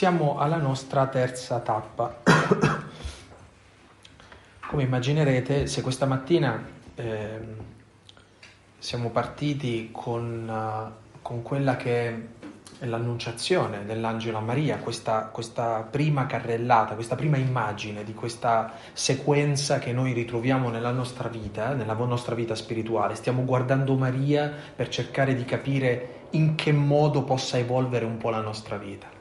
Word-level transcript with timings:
Siamo 0.00 0.38
alla 0.38 0.56
nostra 0.56 1.08
terza 1.08 1.58
tappa. 1.58 2.22
Come 4.66 4.82
immaginerete, 4.82 5.66
se 5.66 5.82
questa 5.82 6.06
mattina 6.06 6.66
eh, 6.94 7.40
siamo 8.78 9.10
partiti 9.10 9.90
con, 9.92 10.48
uh, 10.48 11.20
con, 11.20 11.42
quella 11.42 11.76
che 11.76 12.28
è 12.78 12.86
l'annunciazione 12.86 13.84
dell'angelo 13.84 14.38
a 14.38 14.40
Maria, 14.40 14.78
questa, 14.78 15.26
questa 15.26 15.82
prima 15.82 16.24
carrellata, 16.24 16.94
questa 16.94 17.14
prima 17.14 17.36
immagine 17.36 18.02
di 18.02 18.14
questa 18.14 18.72
sequenza 18.94 19.78
che 19.78 19.92
noi 19.92 20.14
ritroviamo 20.14 20.70
nella 20.70 20.92
nostra 20.92 21.28
vita, 21.28 21.74
nella 21.74 21.92
nostra 21.92 22.34
vita 22.34 22.54
spirituale. 22.54 23.16
Stiamo 23.16 23.44
guardando 23.44 23.94
Maria 23.96 24.50
per 24.74 24.88
cercare 24.88 25.34
di 25.34 25.44
capire 25.44 26.20
in 26.30 26.54
che 26.54 26.72
modo 26.72 27.22
possa 27.22 27.58
evolvere 27.58 28.06
un 28.06 28.16
po' 28.16 28.30
la 28.30 28.40
nostra 28.40 28.78
vita. 28.78 29.19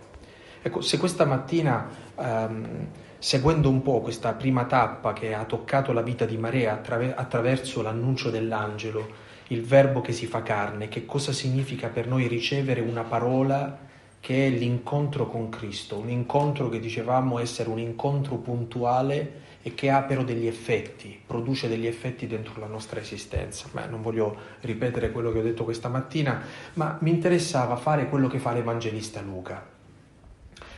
Ecco, 0.62 0.82
se 0.82 0.98
questa 0.98 1.24
mattina, 1.24 1.88
ehm, 2.18 2.88
seguendo 3.18 3.70
un 3.70 3.82
po' 3.82 4.02
questa 4.02 4.34
prima 4.34 4.66
tappa 4.66 5.14
che 5.14 5.34
ha 5.34 5.46
toccato 5.46 5.94
la 5.94 6.02
vita 6.02 6.26
di 6.26 6.38
Maria 6.38 6.74
attraver- 6.74 7.18
attraverso 7.18 7.82
l'annuncio 7.82 8.30
dell'angelo, 8.30 9.08
il 9.48 9.64
verbo 9.64 10.02
che 10.02 10.12
si 10.12 10.26
fa 10.26 10.44
carne, 10.44 10.90
che 10.90 11.06
cosa 11.06 11.32
significa 11.32 11.88
per 11.88 12.08
noi 12.08 12.28
ricevere 12.28 12.82
una 12.82 13.04
parola 13.04 13.88
che 14.20 14.48
è 14.48 14.50
l'incontro 14.50 15.28
con 15.28 15.48
Cristo, 15.48 15.98
un 15.98 16.10
incontro 16.10 16.68
che 16.68 16.80
dicevamo 16.80 17.40
essere 17.40 17.70
un 17.70 17.80
incontro 17.80 18.36
puntuale 18.36 19.48
e 19.62 19.74
che 19.74 19.90
ha 19.90 20.02
però 20.02 20.24
degli 20.24 20.46
effetti, 20.46 21.18
produce 21.26 21.70
degli 21.70 21.88
effetti 21.88 22.28
dentro 22.28 22.60
la 22.60 22.68
nostra 22.68 23.00
esistenza. 23.00 23.70
Beh, 23.72 23.88
non 23.88 24.02
voglio 24.02 24.36
ripetere 24.60 25.12
quello 25.12 25.32
che 25.32 25.40
ho 25.40 25.44
detto 25.44 25.64
questa 25.64 25.88
mattina, 25.88 26.42
ma 26.74 26.98
mi 27.00 27.12
interessava 27.12 27.78
fare 27.78 28.10
quello 28.10 28.28
che 28.28 28.40
fa 28.40 28.52
l'Evangelista 28.52 29.22
Luca 29.22 29.78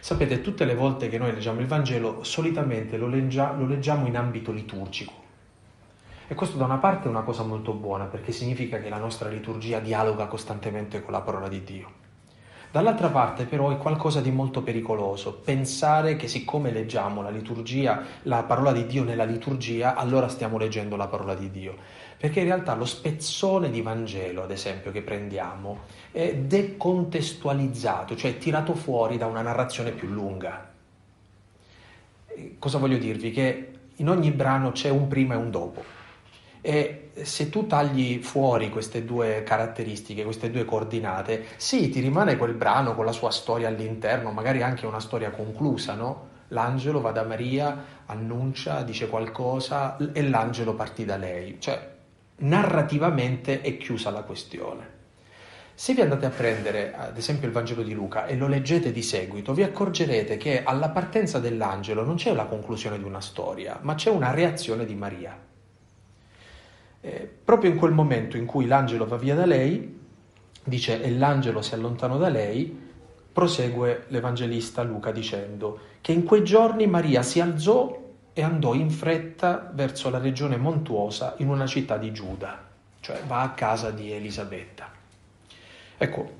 Sapete, 0.01 0.41
tutte 0.41 0.65
le 0.65 0.73
volte 0.73 1.09
che 1.09 1.19
noi 1.19 1.31
leggiamo 1.31 1.59
il 1.59 1.67
Vangelo, 1.67 2.23
solitamente 2.23 2.97
lo, 2.97 3.05
leggia, 3.05 3.51
lo 3.51 3.67
leggiamo 3.67 4.07
in 4.07 4.17
ambito 4.17 4.51
liturgico. 4.51 5.13
E 6.27 6.33
questo 6.33 6.57
da 6.57 6.65
una 6.65 6.79
parte 6.79 7.05
è 7.05 7.11
una 7.11 7.21
cosa 7.21 7.43
molto 7.43 7.73
buona, 7.73 8.05
perché 8.05 8.31
significa 8.31 8.79
che 8.79 8.89
la 8.89 8.97
nostra 8.97 9.29
liturgia 9.29 9.79
dialoga 9.79 10.25
costantemente 10.25 11.03
con 11.03 11.13
la 11.13 11.21
parola 11.21 11.47
di 11.47 11.63
Dio. 11.63 12.00
Dall'altra 12.71 13.09
parte 13.09 13.43
però 13.43 13.69
è 13.69 13.77
qualcosa 13.77 14.21
di 14.21 14.31
molto 14.31 14.61
pericoloso, 14.61 15.33
pensare 15.33 16.15
che 16.15 16.29
siccome 16.29 16.71
leggiamo 16.71 17.21
la 17.21 17.29
liturgia, 17.29 18.01
la 18.23 18.43
parola 18.43 18.71
di 18.71 18.85
Dio 18.85 19.03
nella 19.03 19.25
liturgia, 19.25 19.93
allora 19.95 20.29
stiamo 20.29 20.57
leggendo 20.57 20.95
la 20.95 21.07
parola 21.07 21.35
di 21.35 21.51
Dio. 21.51 21.75
Perché 22.17 22.39
in 22.39 22.45
realtà 22.45 22.73
lo 22.75 22.85
spezzone 22.85 23.69
di 23.69 23.81
Vangelo, 23.81 24.43
ad 24.43 24.51
esempio, 24.51 24.91
che 24.91 25.01
prendiamo, 25.01 25.79
è 26.11 26.33
decontestualizzato, 26.33 28.15
cioè 28.15 28.37
tirato 28.37 28.73
fuori 28.73 29.17
da 29.17 29.25
una 29.25 29.41
narrazione 29.41 29.91
più 29.91 30.07
lunga. 30.07 30.71
Cosa 32.57 32.77
voglio 32.77 32.97
dirvi? 32.97 33.31
Che 33.31 33.71
in 33.97 34.07
ogni 34.07 34.31
brano 34.31 34.71
c'è 34.71 34.89
un 34.89 35.09
prima 35.09 35.33
e 35.33 35.37
un 35.37 35.51
dopo. 35.51 35.83
E 36.61 37.09
se 37.21 37.49
tu 37.49 37.65
tagli 37.65 38.21
fuori 38.21 38.69
queste 38.69 39.03
due 39.03 39.43
caratteristiche, 39.43 40.23
queste 40.23 40.51
due 40.51 40.63
coordinate, 40.63 41.45
sì, 41.57 41.89
ti 41.89 41.99
rimane 41.99 42.37
quel 42.37 42.53
brano 42.53 42.93
con 42.93 43.05
la 43.05 43.11
sua 43.11 43.31
storia 43.31 43.67
all'interno, 43.67 44.31
magari 44.31 44.61
anche 44.61 44.85
una 44.85 44.99
storia 44.99 45.31
conclusa, 45.31 45.95
no? 45.95 46.29
L'angelo 46.49 47.01
va 47.01 47.11
da 47.11 47.23
Maria, 47.23 47.83
annuncia, 48.05 48.83
dice 48.83 49.07
qualcosa 49.07 49.97
e 50.13 50.21
l'angelo 50.21 50.75
partì 50.75 51.05
da 51.05 51.17
lei. 51.17 51.57
Cioè, 51.59 51.89
narrativamente 52.37 53.61
è 53.61 53.77
chiusa 53.77 54.09
la 54.11 54.21
questione. 54.21 54.99
Se 55.73 55.93
vi 55.93 56.01
andate 56.01 56.25
a 56.25 56.29
prendere 56.29 56.93
ad 56.93 57.17
esempio 57.17 57.47
il 57.47 57.53
Vangelo 57.53 57.81
di 57.81 57.93
Luca 57.93 58.25
e 58.25 58.35
lo 58.35 58.47
leggete 58.47 58.91
di 58.91 59.01
seguito, 59.01 59.53
vi 59.53 59.63
accorgerete 59.63 60.37
che 60.37 60.63
alla 60.63 60.89
partenza 60.89 61.39
dell'angelo 61.39 62.03
non 62.03 62.15
c'è 62.15 62.33
la 62.33 62.45
conclusione 62.45 62.99
di 62.99 63.03
una 63.03 63.21
storia, 63.21 63.79
ma 63.81 63.95
c'è 63.95 64.09
una 64.09 64.31
reazione 64.31 64.85
di 64.85 64.93
Maria. 64.93 65.49
Eh, 67.01 67.29
proprio 67.43 67.71
in 67.71 67.77
quel 67.77 67.91
momento 67.91 68.37
in 68.37 68.45
cui 68.45 68.67
l'angelo 68.67 69.05
va 69.05 69.17
via 69.17 69.35
da 69.35 69.45
lei, 69.45 69.99
dice 70.63 71.01
e 71.01 71.11
l'angelo 71.11 71.61
si 71.61 71.73
allontanò 71.73 72.17
da 72.17 72.29
lei, 72.29 72.89
prosegue 73.33 74.05
l'Evangelista 74.09 74.83
Luca 74.83 75.11
dicendo 75.11 75.79
che 76.01 76.11
in 76.11 76.23
quei 76.23 76.43
giorni 76.43 76.85
Maria 76.85 77.23
si 77.23 77.39
alzò 77.39 77.99
e 78.33 78.41
andò 78.43 78.73
in 78.73 78.89
fretta 78.89 79.71
verso 79.73 80.09
la 80.09 80.19
regione 80.19 80.57
montuosa 80.57 81.35
in 81.37 81.49
una 81.49 81.65
città 81.65 81.97
di 81.97 82.11
Giuda, 82.11 82.69
cioè 82.99 83.21
va 83.25 83.41
a 83.41 83.51
casa 83.51 83.91
di 83.91 84.11
Elisabetta. 84.11 84.89
Ecco, 85.97 86.31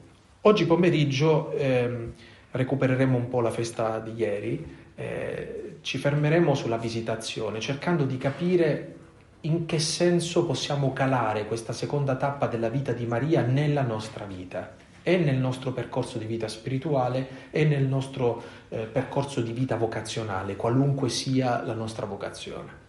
oggi 0.42 0.66
pomeriggio 0.66 1.52
eh, 1.52 2.12
recupereremo 2.52 3.18
un 3.18 3.28
po' 3.30 3.42
la 3.42 3.52
festa 3.52 4.00
di 4.00 4.14
ieri, 4.14 4.80
eh, 4.96 5.78
ci 5.82 5.98
fermeremo 5.98 6.54
sulla 6.54 6.78
visitazione 6.78 7.60
cercando 7.60 8.06
di 8.06 8.18
capire 8.18 8.96
in 9.42 9.66
che 9.66 9.80
senso 9.80 10.46
possiamo 10.46 10.94
calare 10.94 11.46
questa 11.46 11.74
seconda 11.74 12.16
tappa 12.16 12.48
della 12.48 12.70
vita 12.70 12.92
di 12.92 13.06
Maria 13.06 13.42
nella 13.42 13.82
nostra 13.82 14.26
vita 14.26 14.76
e 15.04 15.18
nel 15.18 15.38
nostro 15.38 15.72
percorso 15.72 16.20
di 16.20 16.26
vita 16.26 16.48
spirituale 16.48 17.50
e 17.50 17.66
nel 17.66 17.86
nostro 17.86 18.44
eh, 18.70 18.86
percorso 18.86 19.42
di 19.42 19.52
vita 19.52 19.76
vocazionale, 19.76 20.56
qualunque 20.56 21.10
sia 21.10 21.64
la 21.64 21.74
nostra 21.74 22.06
vocazione. 22.06 22.80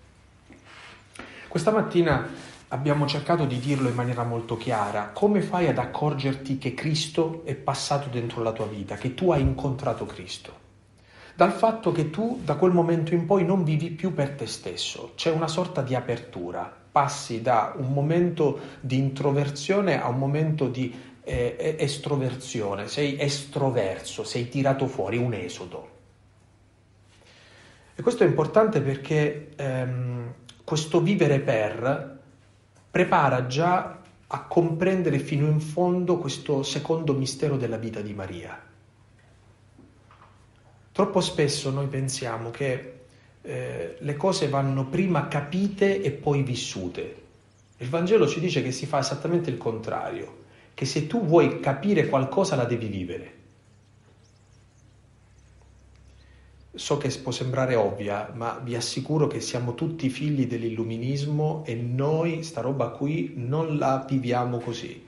Questa 1.49 1.71
mattina 1.71 2.29
abbiamo 2.69 3.07
cercato 3.07 3.47
di 3.47 3.59
dirlo 3.59 3.89
in 3.89 3.95
maniera 3.95 4.25
molto 4.25 4.57
chiara, 4.57 5.11
come 5.13 5.41
fai 5.41 5.69
ad 5.69 5.79
accorgerti 5.79 6.59
che 6.59 6.75
Cristo 6.75 7.43
è 7.45 7.55
passato 7.55 8.09
dentro 8.09 8.43
la 8.43 8.53
tua 8.53 8.67
vita, 8.67 8.97
che 8.97 9.15
tu 9.15 9.31
hai 9.31 9.41
incontrato 9.41 10.05
Cristo? 10.05 10.62
Dal 11.43 11.51
fatto 11.51 11.91
che 11.91 12.09
tu 12.09 12.39
da 12.45 12.55
quel 12.55 12.71
momento 12.71 13.15
in 13.15 13.27
poi 13.27 13.45
non 13.45 13.65
vivi 13.65 13.91
più 13.91 14.15
per 14.15 14.31
te 14.31 14.47
stesso, 14.47 15.11
c'è 15.17 15.33
una 15.33 15.49
sorta 15.49 15.83
di 15.83 15.97
apertura, 15.97 16.73
passi 16.93 17.43
da 17.43 17.75
un 17.77 17.93
momento 17.93 18.61
di 18.79 18.97
introversione 18.97 20.01
a 20.01 20.07
un 20.07 20.19
momento 20.19 20.69
di 20.69 20.95
eh, 21.25 21.75
estroversione, 21.81 22.87
sei 22.87 23.19
estroverso, 23.19 24.23
sei 24.23 24.49
tirato 24.49 24.87
fuori, 24.87 25.17
un 25.17 25.35
esodo. 25.35 25.89
E 27.97 28.01
questo 28.03 28.23
è 28.23 28.27
importante 28.29 28.81
perché 28.81 29.49
ehm, 29.57 30.35
questo 30.63 31.01
vivere 31.01 31.41
per 31.41 32.21
prepara 32.89 33.49
già 33.49 33.99
a 34.29 34.45
comprendere 34.45 35.19
fino 35.19 35.49
in 35.49 35.59
fondo 35.59 36.19
questo 36.19 36.63
secondo 36.63 37.15
mistero 37.15 37.57
della 37.57 37.79
vita 37.79 38.01
di 38.01 38.15
Maria 38.15 38.71
Troppo 40.93 41.23
spesso 41.23 41.71
noi 41.71 41.87
pensiamo 41.87 42.51
che 42.51 43.01
eh, 43.41 43.97
le 43.99 44.17
cose 44.17 44.49
vanno 44.49 44.87
prima 44.87 45.27
capite 45.27 46.03
e 46.03 46.11
poi 46.11 46.43
vissute. 46.43 47.17
Il 47.79 47.89
Vangelo 47.89 48.29
ci 48.29 48.41
dice 48.41 48.63
che 48.63 48.73
si 48.73 48.85
fa 48.85 48.99
esattamente 48.99 49.49
il 49.49 49.57
contrario, 49.57 50.45
che 50.75 50.85
se 50.85 51.07
tu 51.07 51.25
vuoi 51.25 51.61
capire 51.61 52.09
qualcosa 52.09 52.57
la 52.57 52.67
devi 52.67 52.87
vivere. 52.89 53.33
So 56.75 56.99
che 56.99 57.09
può 57.23 57.33
sembrare 57.33 57.75
ovvia, 57.75 58.31
ma 58.35 58.61
vi 58.63 58.77
assicuro 58.77 59.27
che 59.27 59.41
siamo 59.41 59.75
tutti 59.75 60.11
figli 60.11 60.47
dell'illuminismo 60.47 61.65
e 61.65 61.75
noi 61.75 62.43
sta 62.43 62.61
roba 62.61 62.89
qui 62.89 63.33
non 63.37 63.79
la 63.79 64.05
viviamo 64.07 64.59
così. 64.59 65.07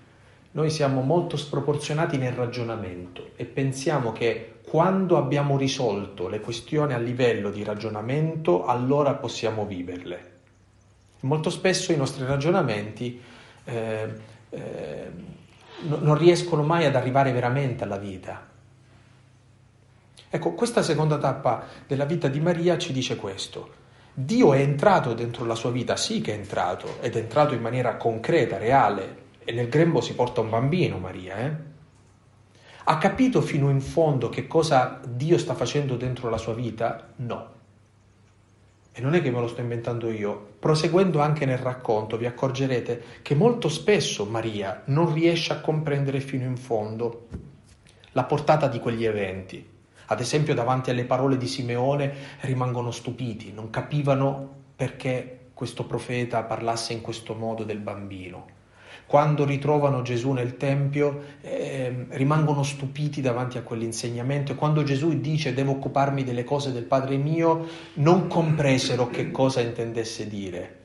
Noi 0.53 0.71
siamo 0.71 1.03
molto 1.03 1.37
sproporzionati 1.37 2.17
nel 2.17 2.33
ragionamento 2.33 3.31
e 3.37 3.45
pensiamo 3.45 4.13
che 4.13 4.54
quando 4.67 5.17
abbiamo 5.17 5.57
risolto 5.57 6.29
le 6.29 6.41
questioni 6.41 6.95
a 6.95 6.99
livello 6.99 7.51
di 7.51 7.63
ragionamento, 7.63 8.65
allora 8.65 9.15
possiamo 9.15 9.67
viverle. 9.67 10.33
Molto 11.21 11.51
spesso 11.51 11.93
i 11.93 11.97
nostri 11.97 12.25
ragionamenti 12.25 13.21
eh, 13.65 14.13
eh, 14.51 15.11
non 15.87 16.17
riescono 16.17 16.63
mai 16.63 16.87
ad 16.87 16.97
arrivare 16.97 17.33
veramente 17.33 17.85
alla 17.85 17.99
vita. 17.99 18.47
Ecco, 20.29 20.53
questa 20.53 20.83
seconda 20.83 21.19
tappa 21.19 21.67
della 21.87 22.05
vita 22.05 22.29
di 22.29 22.41
Maria 22.41 22.77
ci 22.79 22.93
dice 22.93 23.17
questo. 23.17 23.83
Dio 24.13 24.53
è 24.55 24.61
entrato 24.61 25.13
dentro 25.15 25.45
la 25.45 25.55
sua 25.55 25.71
vita, 25.71 25.97
sì 25.97 26.21
che 26.21 26.33
è 26.33 26.39
entrato, 26.39 26.99
ed 27.01 27.17
è 27.17 27.19
entrato 27.19 27.55
in 27.55 27.61
maniera 27.61 27.97
concreta, 27.97 28.59
reale, 28.59 29.23
e 29.45 29.53
nel 29.53 29.69
grembo 29.69 30.01
si 30.01 30.15
porta 30.15 30.41
un 30.41 30.51
bambino 30.51 30.99
Maria, 30.99 31.37
eh? 31.39 31.73
Ha 32.87 32.99
capito 32.99 33.41
fino 33.41 33.71
in 33.71 33.81
fondo 33.81 34.29
che 34.29 34.47
cosa 34.47 35.01
Dio 35.09 35.39
sta 35.39 35.55
facendo 35.55 35.97
dentro 35.97 36.29
la 36.29 36.37
sua 36.37 36.53
vita? 36.53 37.13
No. 37.17 37.53
E 38.93 39.01
non 39.01 39.15
è 39.15 39.23
che 39.23 39.31
me 39.31 39.41
lo 39.41 39.49
sto 39.49 39.63
inventando 39.63 40.11
io. 40.11 40.53
Proseguendo 40.59 41.21
anche 41.21 41.47
nel 41.47 41.57
racconto 41.57 42.19
vi 42.19 42.27
accorgerete 42.27 43.03
che 43.23 43.35
molto 43.35 43.71
spesso 43.71 44.27
Maria 44.27 44.83
non 44.87 45.15
riesce 45.15 45.55
a 45.55 45.61
comprendere 45.61 46.21
fino 46.21 46.45
in 46.45 46.59
fondo 46.59 47.29
la 48.13 48.25
portata 48.25 48.69
di 48.69 48.79
quegli 48.79 49.07
eventi. 49.07 49.67
Ad 50.07 50.21
esempio 50.21 50.53
davanti 50.53 50.91
alle 50.91 51.07
parole 51.07 51.39
di 51.39 51.47
Simeone 51.47 52.13
rimangono 52.41 52.91
stupiti, 52.91 53.53
non 53.55 53.71
capivano 53.71 54.49
perché 54.77 55.47
questo 55.55 55.87
profeta 55.87 56.43
parlasse 56.43 56.93
in 56.93 57.01
questo 57.01 57.35
modo 57.35 57.65
del 57.65 57.79
bambino. 57.79 58.54
Quando 59.15 59.45
ritrovano 59.45 60.03
Gesù 60.03 60.33
nel 60.33 60.57
Tempio, 60.57 61.37
eh, 61.41 62.07
rimangono 62.09 62.65
stupiti 62.65 63.21
davanti 63.21 63.59
a 63.59 63.63
quell'insegnamento 63.63 64.51
e 64.51 64.55
quando 64.57 64.83
Gesù 64.83 65.21
dice 65.21 65.55
devo 65.55 65.71
occuparmi 65.71 66.25
delle 66.25 66.43
cose 66.43 66.73
del 66.73 66.83
Padre 66.83 67.17
mio, 67.17 67.65
non 67.95 68.27
compresero 68.27 69.07
che 69.07 69.31
cosa 69.31 69.61
intendesse 69.61 70.27
dire. 70.27 70.79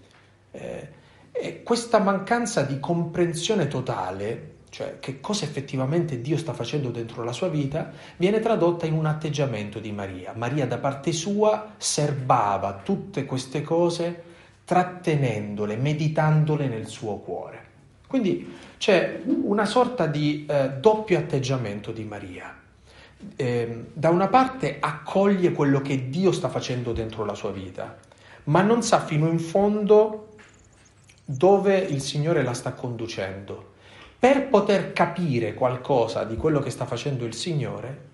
Eh, 0.52 1.64
questa 1.64 1.98
mancanza 1.98 2.62
di 2.62 2.80
comprensione 2.80 3.68
totale, 3.68 4.58
cioè 4.70 5.00
che 5.00 5.20
cosa 5.20 5.46
effettivamente 5.46 6.22
Dio 6.22 6.38
sta 6.38 6.54
facendo 6.54 6.92
dentro 6.92 7.24
la 7.24 7.34
sua 7.34 7.48
vita, 7.48 7.92
viene 8.18 8.40
tradotta 8.40 8.86
in 8.86 8.94
un 8.94 9.08
atteggiamento 9.08 9.80
di 9.80 9.92
Maria. 9.92 10.34
Maria 10.36 10.68
da 10.68 10.78
parte 10.78 11.14
sua 11.14 11.74
serbava 11.78 12.82
tutte 12.84 13.26
queste 13.26 13.64
cose 13.64 14.24
trattenendole, 14.66 15.78
meditandole 15.78 16.68
nel 16.68 16.86
suo 16.86 17.18
cuore. 17.18 17.69
Quindi 18.10 18.58
c'è 18.80 19.22
una 19.24 19.66
sorta 19.66 20.08
di 20.08 20.44
eh, 20.50 20.72
doppio 20.80 21.20
atteggiamento 21.20 21.92
di 21.92 22.04
Maria. 22.06 22.58
Eh, 23.36 23.84
da 23.94 24.10
una 24.10 24.30
parte 24.30 24.78
accoglie 24.80 25.52
quello 25.52 25.80
che 25.84 26.10
Dio 26.10 26.32
sta 26.32 26.50
facendo 26.50 26.92
dentro 26.92 27.24
la 27.24 27.36
sua 27.36 27.52
vita, 27.52 28.00
ma 28.46 28.64
non 28.64 28.82
sa 28.82 29.00
fino 29.00 29.30
in 29.30 29.38
fondo 29.38 30.30
dove 31.24 31.78
il 31.78 32.02
Signore 32.02 32.42
la 32.42 32.56
sta 32.56 32.74
conducendo. 32.74 33.74
Per 34.18 34.48
poter 34.48 34.92
capire 34.92 35.54
qualcosa 35.54 36.24
di 36.24 36.36
quello 36.36 36.62
che 36.62 36.72
sta 36.72 36.88
facendo 36.88 37.26
il 37.26 37.36
Signore, 37.36 38.08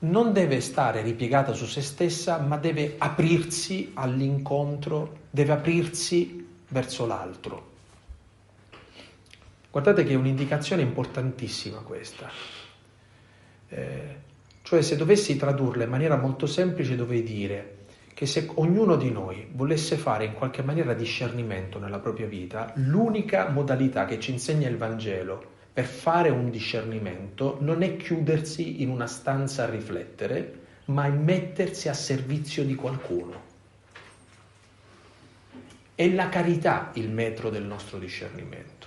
non 0.00 0.32
deve 0.32 0.60
stare 0.60 1.00
ripiegata 1.00 1.52
su 1.52 1.66
se 1.66 1.80
stessa, 1.80 2.38
ma 2.38 2.56
deve 2.56 2.96
aprirsi 2.98 3.92
all'incontro, 3.94 5.18
deve 5.30 5.52
aprirsi 5.52 6.44
verso 6.66 7.06
l'altro. 7.06 7.70
Guardate 9.72 10.04
che 10.04 10.12
è 10.12 10.16
un'indicazione 10.16 10.82
importantissima 10.82 11.78
questa. 11.78 12.28
Eh, 13.68 14.16
cioè 14.60 14.82
se 14.82 14.96
dovessi 14.96 15.34
tradurla 15.38 15.84
in 15.84 15.88
maniera 15.88 16.18
molto 16.18 16.44
semplice 16.44 16.94
dovrei 16.94 17.22
dire 17.22 17.78
che 18.12 18.26
se 18.26 18.50
ognuno 18.56 18.96
di 18.96 19.10
noi 19.10 19.48
volesse 19.50 19.96
fare 19.96 20.26
in 20.26 20.34
qualche 20.34 20.60
maniera 20.60 20.92
discernimento 20.92 21.78
nella 21.78 22.00
propria 22.00 22.26
vita, 22.26 22.70
l'unica 22.74 23.48
modalità 23.48 24.04
che 24.04 24.20
ci 24.20 24.32
insegna 24.32 24.68
il 24.68 24.76
Vangelo 24.76 25.42
per 25.72 25.86
fare 25.86 26.28
un 26.28 26.50
discernimento 26.50 27.56
non 27.60 27.80
è 27.80 27.96
chiudersi 27.96 28.82
in 28.82 28.90
una 28.90 29.06
stanza 29.06 29.62
a 29.62 29.70
riflettere, 29.70 30.60
ma 30.86 31.06
è 31.06 31.10
mettersi 31.10 31.88
a 31.88 31.94
servizio 31.94 32.62
di 32.62 32.74
qualcuno. 32.74 33.40
È 35.94 36.06
la 36.10 36.28
carità 36.28 36.90
il 36.96 37.08
metro 37.08 37.48
del 37.48 37.64
nostro 37.64 37.98
discernimento. 37.98 38.81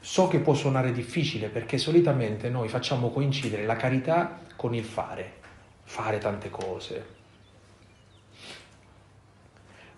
So 0.00 0.28
che 0.28 0.40
può 0.40 0.54
suonare 0.54 0.92
difficile 0.92 1.48
perché 1.48 1.76
solitamente 1.78 2.48
noi 2.48 2.68
facciamo 2.68 3.10
coincidere 3.10 3.66
la 3.66 3.76
carità 3.76 4.40
con 4.56 4.74
il 4.74 4.84
fare, 4.84 5.34
fare 5.84 6.18
tante 6.18 6.48
cose. 6.48 7.18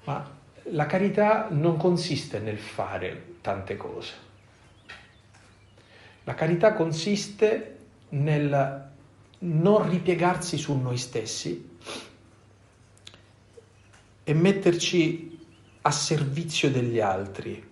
Ma 0.05 0.29
la 0.65 0.87
carità 0.87 1.49
non 1.51 1.77
consiste 1.77 2.41
nel 2.41 2.59
fare 2.59 3.37
tante 3.41 3.77
cose. 3.77 4.31
La 6.25 6.35
carità 6.35 6.73
consiste 6.73 7.79
nel 8.11 8.91
non 9.39 9.89
ripiegarsi 9.89 10.57
su 10.57 10.77
noi 10.79 10.97
stessi 10.97 11.71
e 14.25 14.35
metterci 14.35 15.39
a 15.83 15.91
servizio 15.91 16.71
degli 16.71 17.01
altri, 17.01 17.71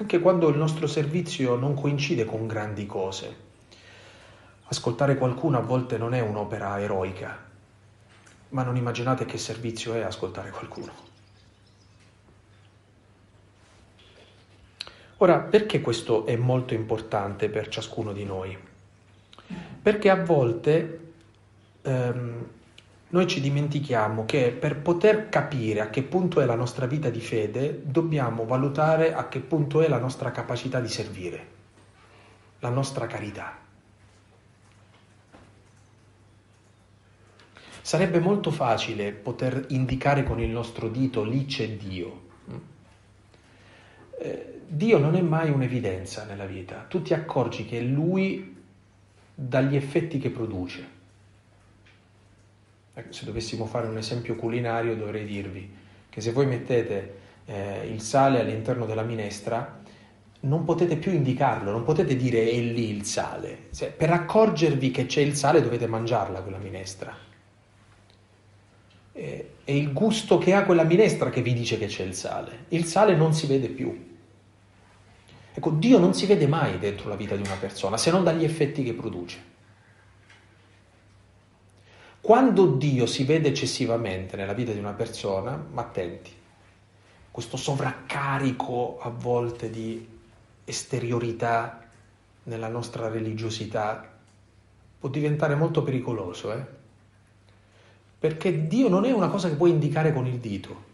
anche 0.00 0.20
quando 0.20 0.48
il 0.48 0.56
nostro 0.56 0.86
servizio 0.86 1.56
non 1.56 1.74
coincide 1.74 2.24
con 2.24 2.46
grandi 2.46 2.86
cose. 2.86 3.46
Ascoltare 4.68 5.16
qualcuno 5.16 5.58
a 5.58 5.62
volte 5.62 5.98
non 5.98 6.14
è 6.14 6.20
un'opera 6.20 6.80
eroica, 6.80 7.36
ma 8.50 8.62
non 8.62 8.76
immaginate 8.76 9.24
che 9.24 9.38
servizio 9.38 9.94
è 9.94 10.02
ascoltare 10.02 10.50
qualcuno. 10.50 11.06
Ora, 15.16 15.40
perché 15.40 15.80
questo 15.80 16.26
è 16.26 16.36
molto 16.36 16.74
importante 16.74 17.48
per 17.48 17.66
ciascuno 17.66 18.12
di 18.12 18.24
noi? 18.24 18.56
Perché 19.82 20.10
a 20.10 20.22
volte 20.22 21.12
ehm, 21.82 22.46
noi 23.10 23.26
ci 23.26 23.40
dimentichiamo 23.40 24.26
che 24.26 24.50
per 24.50 24.76
poter 24.76 25.30
capire 25.30 25.80
a 25.80 25.88
che 25.88 26.02
punto 26.02 26.40
è 26.40 26.44
la 26.44 26.54
nostra 26.54 26.86
vita 26.86 27.08
di 27.08 27.20
fede, 27.20 27.80
dobbiamo 27.82 28.44
valutare 28.44 29.14
a 29.14 29.28
che 29.28 29.40
punto 29.40 29.80
è 29.80 29.88
la 29.88 29.98
nostra 29.98 30.30
capacità 30.30 30.78
di 30.78 30.88
servire, 30.88 31.46
la 32.58 32.68
nostra 32.68 33.06
carità. 33.06 33.56
Sarebbe 37.80 38.20
molto 38.20 38.50
facile 38.50 39.12
poter 39.12 39.64
indicare 39.68 40.22
con 40.22 40.38
il 40.40 40.50
nostro 40.50 40.88
dito 40.88 41.24
lì 41.24 41.46
c'è 41.46 41.70
Dio. 41.70 42.26
Eh, 44.20 44.60
Dio 44.66 44.98
non 44.98 45.14
è 45.14 45.22
mai 45.22 45.48
un'evidenza 45.48 46.24
nella 46.24 46.44
vita, 46.44 46.84
tu 46.86 47.00
ti 47.00 47.14
accorgi 47.14 47.64
che 47.64 47.78
è 47.78 47.82
Lui 47.82 48.54
dagli 49.34 49.76
effetti 49.76 50.18
che 50.18 50.28
produce. 50.28 50.96
Ecco, 52.98 53.12
se 53.12 53.24
dovessimo 53.24 53.64
fare 53.64 53.86
un 53.86 53.96
esempio 53.96 54.34
culinario 54.34 54.96
dovrei 54.96 55.24
dirvi 55.24 55.72
che 56.08 56.20
se 56.20 56.32
voi 56.32 56.46
mettete 56.46 57.14
eh, 57.44 57.86
il 57.86 58.00
sale 58.00 58.40
all'interno 58.40 58.86
della 58.86 59.04
minestra 59.04 59.80
non 60.40 60.64
potete 60.64 60.96
più 60.96 61.12
indicarlo, 61.12 61.70
non 61.70 61.84
potete 61.84 62.16
dire 62.16 62.50
è 62.50 62.58
lì 62.58 62.90
il 62.90 63.04
sale. 63.04 63.66
Se, 63.70 63.86
per 63.86 64.10
accorgervi 64.10 64.90
che 64.90 65.06
c'è 65.06 65.20
il 65.20 65.36
sale 65.36 65.62
dovete 65.62 65.86
mangiarla 65.86 66.40
quella 66.40 66.58
minestra. 66.58 67.16
è 69.12 69.44
il 69.64 69.92
gusto 69.92 70.38
che 70.38 70.54
ha 70.54 70.64
quella 70.64 70.82
minestra 70.82 71.30
che 71.30 71.40
vi 71.40 71.52
dice 71.52 71.78
che 71.78 71.86
c'è 71.86 72.02
il 72.02 72.14
sale. 72.14 72.64
Il 72.70 72.84
sale 72.84 73.14
non 73.14 73.32
si 73.32 73.46
vede 73.46 73.68
più. 73.68 74.16
Ecco, 75.54 75.70
Dio 75.70 75.98
non 75.98 76.14
si 76.14 76.26
vede 76.26 76.48
mai 76.48 76.80
dentro 76.80 77.08
la 77.08 77.16
vita 77.16 77.36
di 77.36 77.42
una 77.42 77.56
persona 77.60 77.96
se 77.96 78.10
non 78.10 78.24
dagli 78.24 78.42
effetti 78.42 78.82
che 78.82 78.94
produce. 78.94 79.56
Quando 82.20 82.66
Dio 82.66 83.06
si 83.06 83.24
vede 83.24 83.48
eccessivamente 83.48 84.36
nella 84.36 84.52
vita 84.52 84.72
di 84.72 84.78
una 84.78 84.92
persona, 84.92 85.62
ma 85.70 85.82
attenti, 85.82 86.30
questo 87.30 87.56
sovraccarico 87.56 88.98
a 89.00 89.08
volte 89.08 89.70
di 89.70 90.06
esteriorità 90.64 91.86
nella 92.44 92.68
nostra 92.68 93.08
religiosità 93.08 94.16
può 94.98 95.08
diventare 95.08 95.54
molto 95.54 95.82
pericoloso, 95.82 96.52
eh? 96.52 96.64
perché 98.18 98.66
Dio 98.66 98.88
non 98.88 99.04
è 99.04 99.12
una 99.12 99.28
cosa 99.28 99.48
che 99.48 99.54
puoi 99.54 99.70
indicare 99.70 100.12
con 100.12 100.26
il 100.26 100.38
dito. 100.38 100.86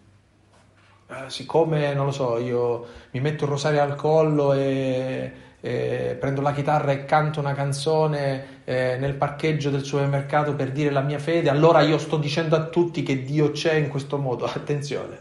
Eh, 1.09 1.31
siccome, 1.31 1.95
non 1.95 2.07
lo 2.07 2.12
so, 2.12 2.38
io 2.38 2.87
mi 3.12 3.21
metto 3.21 3.45
il 3.45 3.50
rosario 3.50 3.81
al 3.81 3.95
collo 3.95 4.52
e, 4.52 5.33
e 5.64 6.18
prendo 6.21 6.42
la 6.42 6.52
chitarra 6.52 6.92
e 6.92 7.06
canto 7.06 7.40
una 7.40 7.54
canzone 7.54 8.64
eh, 8.64 8.99
nel 9.00 9.14
parcheggio 9.14 9.71
del 9.71 9.83
supermercato 9.83 10.54
per 10.54 10.71
dire 10.71 10.90
la 10.90 11.00
mia 11.00 11.18
fede, 11.18 11.49
allora 11.49 11.80
io 11.80 11.97
sto 11.97 12.18
dicendo 12.18 12.54
a 12.54 12.66
tutti 12.66 13.02
che 13.02 13.25
Dio 13.25 13.50
c'è 13.50 13.73
in 13.73 13.88
questo 13.88 14.18
modo. 14.18 14.44
Attenzione. 14.44 15.18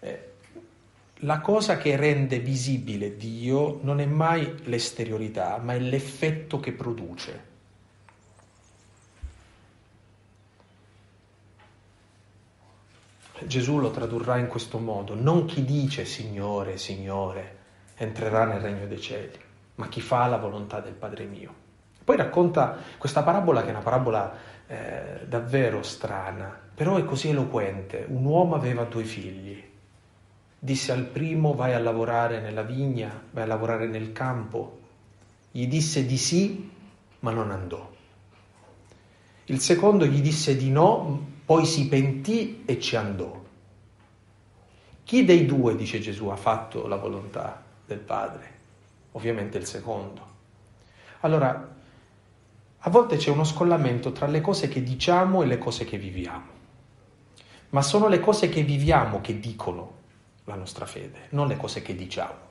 Eh, 0.00 0.30
la 1.16 1.40
cosa 1.40 1.76
che 1.76 1.94
rende 1.94 2.38
visibile 2.38 3.18
Dio 3.18 3.80
non 3.82 4.00
è 4.00 4.06
mai 4.06 4.62
l'esteriorità, 4.64 5.58
ma 5.62 5.74
è 5.74 5.78
l'effetto 5.78 6.58
che 6.58 6.72
produce. 6.72 7.54
Gesù 13.44 13.78
lo 13.78 13.90
tradurrà 13.90 14.38
in 14.38 14.46
questo 14.46 14.78
modo, 14.78 15.14
non 15.14 15.44
chi 15.44 15.66
dice 15.66 16.06
Signore, 16.06 16.78
Signore, 16.78 17.55
entrerà 17.96 18.44
nel 18.44 18.60
regno 18.60 18.86
dei 18.86 19.00
cieli, 19.00 19.38
ma 19.76 19.88
chi 19.88 20.00
fa 20.00 20.26
la 20.26 20.36
volontà 20.36 20.80
del 20.80 20.92
Padre 20.92 21.24
mio. 21.24 21.64
Poi 22.04 22.16
racconta 22.16 22.78
questa 22.98 23.22
parabola 23.22 23.62
che 23.62 23.68
è 23.68 23.70
una 23.70 23.80
parabola 23.80 24.36
eh, 24.66 25.26
davvero 25.26 25.82
strana, 25.82 26.56
però 26.74 26.96
è 26.96 27.04
così 27.04 27.30
eloquente. 27.30 28.04
Un 28.08 28.24
uomo 28.24 28.54
aveva 28.54 28.84
due 28.84 29.04
figli, 29.04 29.62
disse 30.58 30.92
al 30.92 31.04
primo 31.04 31.54
vai 31.54 31.72
a 31.72 31.80
lavorare 31.80 32.40
nella 32.40 32.62
vigna, 32.62 33.22
vai 33.30 33.42
a 33.42 33.46
lavorare 33.46 33.86
nel 33.86 34.12
campo, 34.12 34.80
gli 35.50 35.66
disse 35.66 36.06
di 36.06 36.18
sì, 36.18 36.70
ma 37.20 37.32
non 37.32 37.50
andò. 37.50 37.90
Il 39.46 39.60
secondo 39.60 40.06
gli 40.06 40.20
disse 40.20 40.56
di 40.56 40.70
no, 40.70 41.34
poi 41.44 41.64
si 41.64 41.88
pentì 41.88 42.62
e 42.66 42.78
ci 42.78 42.94
andò. 42.96 43.42
Chi 45.02 45.24
dei 45.24 45.46
due, 45.46 45.76
dice 45.76 46.00
Gesù, 46.00 46.26
ha 46.26 46.36
fatto 46.36 46.86
la 46.88 46.96
volontà 46.96 47.65
del 47.86 47.98
Padre? 47.98 48.54
Ovviamente 49.12 49.56
il 49.58 49.66
secondo. 49.66 50.34
Allora, 51.20 51.74
a 52.78 52.90
volte 52.90 53.16
c'è 53.16 53.30
uno 53.30 53.44
scollamento 53.44 54.12
tra 54.12 54.26
le 54.26 54.40
cose 54.40 54.68
che 54.68 54.82
diciamo 54.82 55.42
e 55.42 55.46
le 55.46 55.58
cose 55.58 55.84
che 55.84 55.98
viviamo. 55.98 56.54
Ma 57.70 57.82
sono 57.82 58.06
le 58.06 58.20
cose 58.20 58.48
che 58.48 58.62
viviamo 58.62 59.20
che 59.20 59.40
dicono 59.40 59.94
la 60.44 60.54
nostra 60.54 60.86
fede, 60.86 61.26
non 61.30 61.48
le 61.48 61.56
cose 61.56 61.82
che 61.82 61.96
diciamo. 61.96 62.44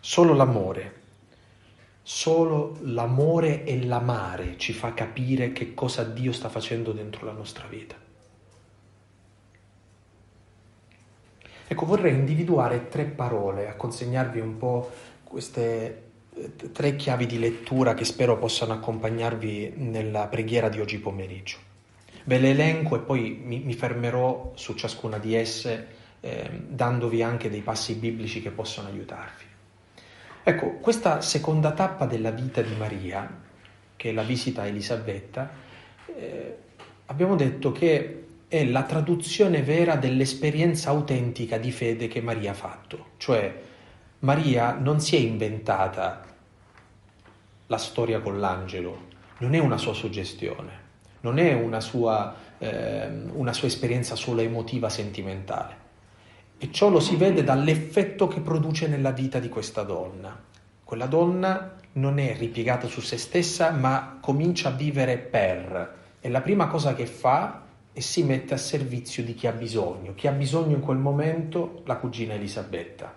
Solo 0.00 0.32
l'amore, 0.32 1.02
solo 2.02 2.78
l'amore 2.80 3.64
e 3.64 3.84
l'amare 3.84 4.56
ci 4.56 4.72
fa 4.72 4.94
capire 4.94 5.52
che 5.52 5.74
cosa 5.74 6.02
Dio 6.02 6.32
sta 6.32 6.48
facendo 6.48 6.92
dentro 6.92 7.26
la 7.26 7.32
nostra 7.32 7.66
vita. 7.66 8.08
Ecco, 11.72 11.86
vorrei 11.86 12.14
individuare 12.14 12.88
tre 12.88 13.04
parole, 13.04 13.68
a 13.68 13.76
consegnarvi 13.76 14.40
un 14.40 14.56
po' 14.56 14.90
queste 15.22 16.02
eh, 16.34 16.72
tre 16.72 16.96
chiavi 16.96 17.26
di 17.26 17.38
lettura 17.38 17.94
che 17.94 18.04
spero 18.04 18.36
possano 18.38 18.72
accompagnarvi 18.72 19.74
nella 19.76 20.26
preghiera 20.26 20.68
di 20.68 20.80
oggi 20.80 20.98
pomeriggio. 20.98 21.58
Ve 22.24 22.38
le 22.40 22.50
elenco 22.50 22.96
e 22.96 22.98
poi 22.98 23.40
mi, 23.44 23.60
mi 23.60 23.74
fermerò 23.74 24.50
su 24.56 24.74
ciascuna 24.74 25.18
di 25.18 25.36
esse, 25.36 25.86
eh, 26.18 26.50
dandovi 26.66 27.22
anche 27.22 27.48
dei 27.48 27.60
passi 27.60 27.94
biblici 27.94 28.42
che 28.42 28.50
possono 28.50 28.88
aiutarvi. 28.88 29.44
Ecco, 30.42 30.70
questa 30.80 31.20
seconda 31.20 31.70
tappa 31.70 32.04
della 32.04 32.32
vita 32.32 32.62
di 32.62 32.74
Maria, 32.74 33.32
che 33.94 34.10
è 34.10 34.12
la 34.12 34.24
visita 34.24 34.62
a 34.62 34.66
Elisabetta, 34.66 35.48
eh, 36.06 36.56
abbiamo 37.06 37.36
detto 37.36 37.70
che 37.70 38.19
è 38.50 38.64
la 38.64 38.82
traduzione 38.82 39.62
vera 39.62 39.94
dell'esperienza 39.94 40.90
autentica 40.90 41.56
di 41.56 41.70
fede 41.70 42.08
che 42.08 42.20
Maria 42.20 42.50
ha 42.50 42.54
fatto. 42.54 43.10
Cioè, 43.16 43.62
Maria 44.18 44.72
non 44.72 45.00
si 45.00 45.14
è 45.14 45.20
inventata 45.20 46.24
la 47.68 47.78
storia 47.78 48.18
con 48.18 48.40
l'angelo, 48.40 49.06
non 49.38 49.54
è 49.54 49.60
una 49.60 49.78
sua 49.78 49.94
suggestione, 49.94 50.72
non 51.20 51.38
è 51.38 51.52
una 51.52 51.80
sua, 51.80 52.34
eh, 52.58 53.06
una 53.34 53.52
sua 53.52 53.68
esperienza 53.68 54.16
solo 54.16 54.40
emotiva, 54.40 54.88
sentimentale. 54.88 55.76
E 56.58 56.72
ciò 56.72 56.88
lo 56.88 56.98
si 56.98 57.14
vede 57.14 57.44
dall'effetto 57.44 58.26
che 58.26 58.40
produce 58.40 58.88
nella 58.88 59.12
vita 59.12 59.38
di 59.38 59.48
questa 59.48 59.84
donna. 59.84 60.36
Quella 60.82 61.06
donna 61.06 61.76
non 61.92 62.18
è 62.18 62.36
ripiegata 62.36 62.88
su 62.88 63.00
se 63.00 63.16
stessa, 63.16 63.70
ma 63.70 64.18
comincia 64.20 64.70
a 64.70 64.72
vivere 64.72 65.18
per. 65.18 65.98
E 66.20 66.28
la 66.28 66.40
prima 66.40 66.66
cosa 66.66 66.94
che 66.94 67.06
fa 67.06 67.68
e 68.00 68.02
si 68.02 68.22
mette 68.22 68.54
a 68.54 68.56
servizio 68.56 69.22
di 69.22 69.34
chi 69.34 69.46
ha 69.46 69.52
bisogno. 69.52 70.14
Chi 70.14 70.26
ha 70.26 70.32
bisogno 70.32 70.74
in 70.74 70.80
quel 70.80 70.96
momento? 70.96 71.82
La 71.84 71.96
cugina 71.96 72.32
Elisabetta. 72.32 73.14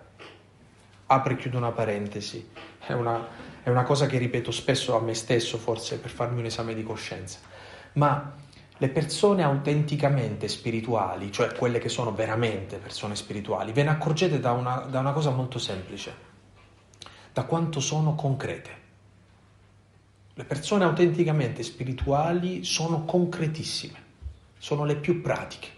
Apre 1.06 1.32
e 1.32 1.36
chiudo 1.38 1.56
una 1.56 1.70
parentesi, 1.70 2.50
è 2.80 2.92
una, 2.92 3.26
è 3.62 3.70
una 3.70 3.84
cosa 3.84 4.04
che 4.04 4.18
ripeto 4.18 4.50
spesso 4.50 4.94
a 4.94 5.00
me 5.00 5.14
stesso, 5.14 5.56
forse 5.56 5.98
per 5.98 6.10
farmi 6.10 6.40
un 6.40 6.44
esame 6.44 6.74
di 6.74 6.82
coscienza, 6.82 7.38
ma 7.94 8.34
le 8.76 8.88
persone 8.90 9.42
autenticamente 9.42 10.48
spirituali, 10.48 11.32
cioè 11.32 11.54
quelle 11.54 11.78
che 11.78 11.88
sono 11.88 12.12
veramente 12.12 12.76
persone 12.76 13.16
spirituali, 13.16 13.72
ve 13.72 13.84
ne 13.84 13.90
accorgete 13.90 14.38
da 14.38 14.52
una, 14.52 14.80
da 14.80 14.98
una 15.00 15.12
cosa 15.12 15.30
molto 15.30 15.58
semplice, 15.58 16.14
da 17.32 17.44
quanto 17.44 17.80
sono 17.80 18.14
concrete. 18.14 18.82
Le 20.34 20.44
persone 20.44 20.84
autenticamente 20.84 21.62
spirituali 21.62 22.64
sono 22.64 23.06
concretissime 23.06 24.03
sono 24.58 24.84
le 24.84 24.96
più 24.96 25.20
pratiche. 25.20 25.68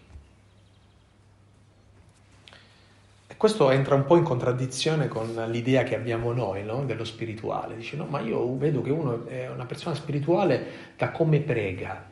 E 3.26 3.36
questo 3.36 3.70
entra 3.70 3.94
un 3.94 4.04
po' 4.04 4.16
in 4.16 4.22
contraddizione 4.22 5.08
con 5.08 5.34
l'idea 5.50 5.82
che 5.82 5.94
abbiamo 5.94 6.32
noi 6.32 6.64
no? 6.64 6.84
dello 6.84 7.04
spirituale. 7.04 7.76
Dice, 7.76 7.96
no, 7.96 8.06
ma 8.06 8.20
io 8.20 8.56
vedo 8.56 8.80
che 8.82 8.90
uno 8.90 9.26
è 9.26 9.48
una 9.48 9.66
persona 9.66 9.94
spirituale 9.94 10.94
da 10.96 11.10
come 11.10 11.40
prega. 11.40 12.04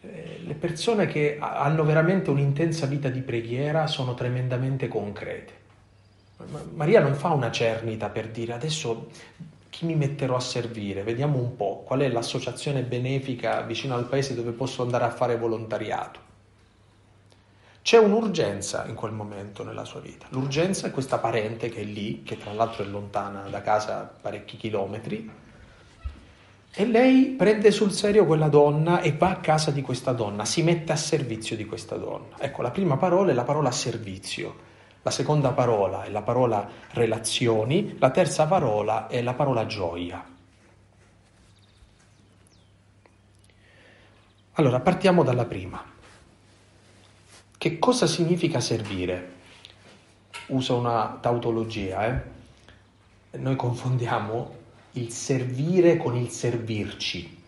Eh, 0.00 0.40
le 0.44 0.54
persone 0.54 1.06
che 1.06 1.38
hanno 1.38 1.84
veramente 1.84 2.30
un'intensa 2.30 2.86
vita 2.86 3.08
di 3.08 3.20
preghiera 3.20 3.86
sono 3.86 4.14
tremendamente 4.14 4.88
concrete. 4.88 5.62
Maria 6.74 7.00
non 7.00 7.14
fa 7.14 7.28
una 7.28 7.50
cernita 7.50 8.08
per 8.08 8.28
dire 8.28 8.52
adesso 8.52 9.10
chi 9.74 9.86
mi 9.86 9.96
metterò 9.96 10.36
a 10.36 10.40
servire? 10.40 11.02
Vediamo 11.02 11.36
un 11.38 11.56
po' 11.56 11.82
qual 11.84 11.98
è 11.98 12.08
l'associazione 12.08 12.84
benefica 12.84 13.60
vicino 13.62 13.96
al 13.96 14.06
paese 14.06 14.32
dove 14.32 14.52
posso 14.52 14.82
andare 14.82 15.02
a 15.02 15.10
fare 15.10 15.36
volontariato. 15.36 16.20
C'è 17.82 17.98
un'urgenza 17.98 18.86
in 18.86 18.94
quel 18.94 19.10
momento 19.10 19.64
nella 19.64 19.84
sua 19.84 19.98
vita. 19.98 20.26
L'urgenza 20.28 20.86
è 20.86 20.92
questa 20.92 21.18
parente 21.18 21.70
che 21.70 21.80
è 21.80 21.84
lì, 21.84 22.22
che 22.22 22.38
tra 22.38 22.52
l'altro 22.52 22.84
è 22.84 22.86
lontana 22.86 23.48
da 23.48 23.62
casa 23.62 24.14
parecchi 24.20 24.56
chilometri, 24.56 25.28
e 26.72 26.86
lei 26.86 27.30
prende 27.30 27.72
sul 27.72 27.90
serio 27.90 28.26
quella 28.26 28.48
donna 28.48 29.00
e 29.00 29.10
va 29.10 29.30
a 29.30 29.36
casa 29.38 29.72
di 29.72 29.82
questa 29.82 30.12
donna, 30.12 30.44
si 30.44 30.62
mette 30.62 30.92
a 30.92 30.96
servizio 30.96 31.56
di 31.56 31.64
questa 31.64 31.96
donna. 31.96 32.36
Ecco, 32.38 32.62
la 32.62 32.70
prima 32.70 32.96
parola 32.96 33.32
è 33.32 33.34
la 33.34 33.42
parola 33.42 33.72
servizio. 33.72 34.72
La 35.04 35.10
seconda 35.10 35.52
parola 35.52 36.04
è 36.04 36.08
la 36.08 36.22
parola 36.22 36.66
relazioni, 36.92 37.94
la 37.98 38.10
terza 38.10 38.46
parola 38.46 39.06
è 39.06 39.20
la 39.20 39.34
parola 39.34 39.66
gioia. 39.66 40.24
Allora, 44.52 44.80
partiamo 44.80 45.22
dalla 45.22 45.44
prima. 45.44 45.84
Che 47.58 47.78
cosa 47.78 48.06
significa 48.06 48.60
servire? 48.60 49.32
Uso 50.46 50.78
una 50.78 51.18
tautologia, 51.20 52.06
eh? 52.06 53.38
Noi 53.38 53.56
confondiamo 53.56 54.56
il 54.92 55.10
servire 55.10 55.98
con 55.98 56.16
il 56.16 56.30
servirci. 56.30 57.42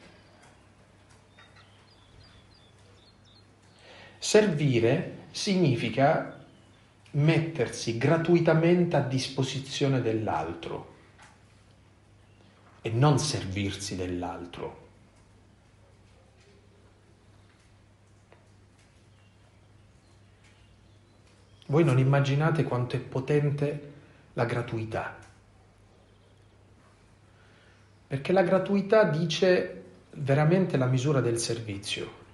Servire 4.19 5.29
significa 5.31 6.36
mettersi 7.17 7.97
gratuitamente 7.97 8.97
a 8.97 9.01
disposizione 9.01 10.03
dell'altro 10.03 10.95
e 12.83 12.91
non 12.91 13.19
servirsi 13.19 13.97
dell'altro. 13.97 14.85
Voi 21.69 21.85
non 21.85 21.99
immaginate 21.99 22.65
quanto 22.65 22.97
è 22.97 23.01
potente 23.01 23.93
la 24.35 24.45
gratuità, 24.45 25.17
perché 28.07 28.33
la 28.33 28.43
gratuità 28.43 29.05
dice 29.05 29.85
veramente 30.11 30.77
la 30.77 30.87
misura 30.87 31.21
del 31.21 31.39
servizio. 31.39 32.25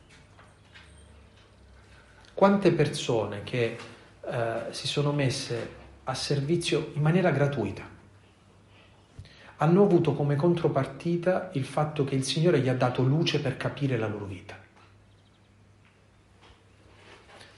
Quante 2.35 2.73
persone 2.73 3.43
che 3.45 3.79
eh, 4.25 4.65
si 4.71 4.87
sono 4.87 5.13
messe 5.13 5.81
a 6.05 6.15
servizio 6.15 6.91
in 6.95 7.03
maniera 7.03 7.31
gratuita. 7.31 7.83
Hanno 9.57 9.83
avuto 9.83 10.15
come 10.15 10.37
contropartita 10.37 11.51
il 11.55 11.65
fatto 11.65 12.05
che 12.05 12.15
il 12.15 12.25
Signore 12.25 12.61
gli 12.61 12.69
ha 12.69 12.75
dato 12.75 13.03
luce 13.03 13.41
per 13.41 13.57
capire 13.57 13.97
la 13.97 14.09
loro 14.09 14.25
vita. 14.25 14.59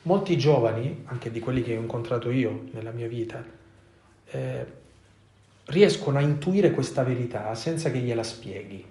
Molti 0.02 0.36
giovani, 0.36 1.04
anche 1.06 1.30
di 1.30 1.40
quelli 1.40 1.62
che 1.62 1.76
ho 1.76 1.80
incontrato 1.80 2.30
io 2.30 2.64
nella 2.72 2.90
mia 2.90 3.08
vita, 3.08 3.42
eh, 4.26 4.66
riescono 5.66 6.18
a 6.18 6.20
intuire 6.20 6.72
questa 6.72 7.02
verità 7.02 7.54
senza 7.54 7.90
che 7.90 8.00
gliela 8.00 8.22
spieghi. 8.22 8.84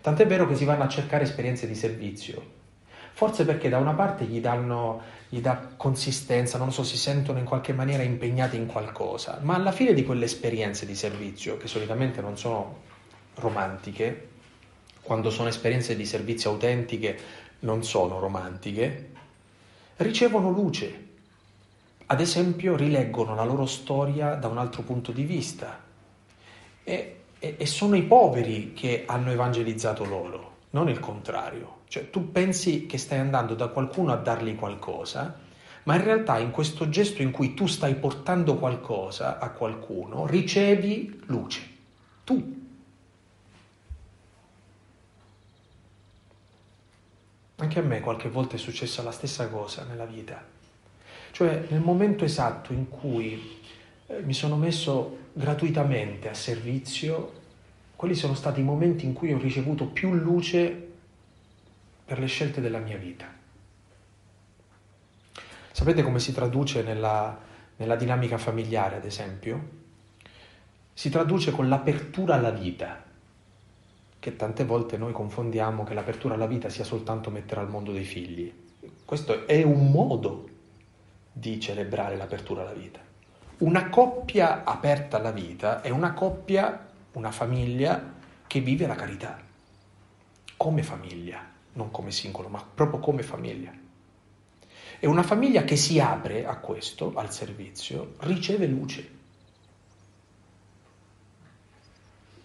Tant'è 0.00 0.26
vero 0.26 0.46
che 0.46 0.56
si 0.56 0.64
vanno 0.64 0.84
a 0.84 0.88
cercare 0.88 1.24
esperienze 1.24 1.66
di 1.66 1.74
servizio, 1.74 2.42
Forse 3.16 3.44
perché 3.44 3.68
da 3.68 3.78
una 3.78 3.92
parte 3.92 4.24
gli, 4.24 4.40
danno, 4.40 5.00
gli 5.28 5.40
dà 5.40 5.68
consistenza, 5.76 6.58
non 6.58 6.72
so, 6.72 6.82
si 6.82 6.96
sentono 6.96 7.38
in 7.38 7.44
qualche 7.44 7.72
maniera 7.72 8.02
impegnati 8.02 8.56
in 8.56 8.66
qualcosa, 8.66 9.38
ma 9.42 9.54
alla 9.54 9.70
fine 9.70 9.94
di 9.94 10.04
quelle 10.04 10.24
esperienze 10.24 10.84
di 10.84 10.96
servizio, 10.96 11.56
che 11.56 11.68
solitamente 11.68 12.20
non 12.20 12.36
sono 12.36 12.80
romantiche, 13.36 14.30
quando 15.00 15.30
sono 15.30 15.48
esperienze 15.48 15.94
di 15.94 16.04
servizio 16.04 16.50
autentiche 16.50 17.16
non 17.60 17.84
sono 17.84 18.18
romantiche, 18.18 19.10
ricevono 19.98 20.50
luce. 20.50 21.02
Ad 22.06 22.20
esempio 22.20 22.74
rileggono 22.74 23.36
la 23.36 23.44
loro 23.44 23.66
storia 23.66 24.34
da 24.34 24.48
un 24.48 24.58
altro 24.58 24.82
punto 24.82 25.12
di 25.12 25.22
vista 25.22 25.80
e, 26.82 27.20
e, 27.38 27.54
e 27.58 27.66
sono 27.66 27.94
i 27.94 28.02
poveri 28.02 28.72
che 28.72 29.04
hanno 29.06 29.30
evangelizzato 29.30 30.04
loro 30.04 30.53
non 30.74 30.88
il 30.88 31.00
contrario. 31.00 31.82
Cioè 31.88 32.10
tu 32.10 32.30
pensi 32.30 32.86
che 32.86 32.98
stai 32.98 33.18
andando 33.18 33.54
da 33.54 33.68
qualcuno 33.68 34.12
a 34.12 34.16
dargli 34.16 34.54
qualcosa, 34.56 35.40
ma 35.84 35.94
in 35.94 36.04
realtà 36.04 36.38
in 36.38 36.50
questo 36.50 36.88
gesto 36.88 37.22
in 37.22 37.30
cui 37.30 37.54
tu 37.54 37.66
stai 37.66 37.94
portando 37.94 38.56
qualcosa 38.56 39.38
a 39.38 39.50
qualcuno, 39.50 40.26
ricevi 40.26 41.22
luce. 41.26 41.72
Tu. 42.24 42.62
Anche 47.56 47.78
a 47.78 47.82
me 47.82 48.00
qualche 48.00 48.28
volta 48.28 48.56
è 48.56 48.58
successa 48.58 49.02
la 49.02 49.12
stessa 49.12 49.48
cosa 49.48 49.84
nella 49.84 50.06
vita. 50.06 50.42
Cioè 51.30 51.66
nel 51.68 51.80
momento 51.80 52.24
esatto 52.24 52.72
in 52.72 52.88
cui 52.88 53.60
eh, 54.06 54.22
mi 54.22 54.34
sono 54.34 54.56
messo 54.56 55.18
gratuitamente 55.32 56.28
a 56.28 56.34
servizio 56.34 57.42
quelli 58.04 58.18
sono 58.18 58.34
stati 58.34 58.60
i 58.60 58.64
momenti 58.64 59.06
in 59.06 59.14
cui 59.14 59.32
ho 59.32 59.38
ricevuto 59.38 59.86
più 59.86 60.12
luce 60.12 60.88
per 62.04 62.18
le 62.18 62.26
scelte 62.26 62.60
della 62.60 62.80
mia 62.80 62.98
vita. 62.98 63.24
Sapete 65.70 66.02
come 66.02 66.18
si 66.18 66.34
traduce 66.34 66.82
nella, 66.82 67.34
nella 67.76 67.96
dinamica 67.96 68.36
familiare, 68.36 68.96
ad 68.96 69.06
esempio? 69.06 69.68
Si 70.92 71.08
traduce 71.08 71.50
con 71.50 71.66
l'apertura 71.70 72.34
alla 72.34 72.50
vita, 72.50 73.02
che 74.18 74.36
tante 74.36 74.66
volte 74.66 74.98
noi 74.98 75.14
confondiamo 75.14 75.82
che 75.84 75.94
l'apertura 75.94 76.34
alla 76.34 76.46
vita 76.46 76.68
sia 76.68 76.84
soltanto 76.84 77.30
mettere 77.30 77.62
al 77.62 77.70
mondo 77.70 77.90
dei 77.90 78.04
figli. 78.04 78.52
Questo 79.02 79.46
è 79.46 79.62
un 79.62 79.90
modo 79.90 80.46
di 81.32 81.58
celebrare 81.58 82.18
l'apertura 82.18 82.60
alla 82.60 82.74
vita. 82.74 83.00
Una 83.60 83.88
coppia 83.88 84.62
aperta 84.62 85.16
alla 85.16 85.30
vita 85.30 85.80
è 85.80 85.88
una 85.88 86.12
coppia, 86.12 86.92
una 87.14 87.30
famiglia 87.30 88.14
che 88.46 88.60
vive 88.60 88.86
la 88.86 88.94
carità, 88.94 89.40
come 90.56 90.82
famiglia, 90.82 91.44
non 91.72 91.90
come 91.90 92.10
singolo, 92.10 92.48
ma 92.48 92.62
proprio 92.62 93.00
come 93.00 93.22
famiglia. 93.22 93.72
E 94.98 95.06
una 95.06 95.22
famiglia 95.22 95.64
che 95.64 95.76
si 95.76 95.98
apre 95.98 96.46
a 96.46 96.56
questo, 96.58 97.12
al 97.14 97.32
servizio, 97.32 98.14
riceve 98.20 98.66
luce. 98.66 99.10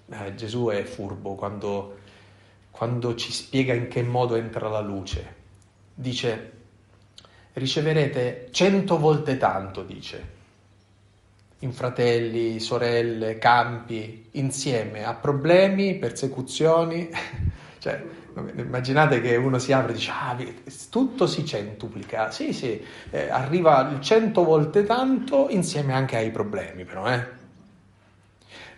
Eh, 0.10 0.36
Gesù 0.36 0.68
è 0.68 0.84
furbo 0.84 1.36
quando, 1.36 2.00
quando 2.72 3.16
ci 3.16 3.32
spiega 3.32 3.74
in 3.74 3.88
che 3.88 4.04
modo 4.04 4.36
entra 4.36 4.68
la 4.68 4.82
luce. 4.82 5.36
Dice, 5.94 6.54
riceverete 7.54 8.50
cento 8.52 8.98
volte 8.98 9.38
tanto, 9.38 9.84
dice, 9.84 10.38
in 11.60 11.74
fratelli, 11.74 12.60
sorelle, 12.60 13.38
campi, 13.38 14.30
insieme 14.32 15.04
a 15.04 15.14
problemi, 15.14 15.96
persecuzioni. 15.96 17.10
cioè, 17.80 18.02
immaginate 18.56 19.20
che 19.22 19.36
uno 19.36 19.60
si 19.60 19.72
apre 19.74 19.92
e 19.92 19.96
dice, 19.96 20.12
ah, 20.12 20.38
tutto 20.90 21.28
si 21.28 21.46
centuplica. 21.46 22.32
Sì, 22.32 22.54
sì, 22.54 22.82
eh, 23.10 23.30
arriva 23.30 23.98
cento 24.00 24.44
volte 24.44 24.84
tanto 24.84 25.48
insieme 25.50 25.94
anche 25.94 26.16
ai 26.16 26.32
problemi, 26.32 26.86
però, 26.86 27.08
eh. 27.12 27.38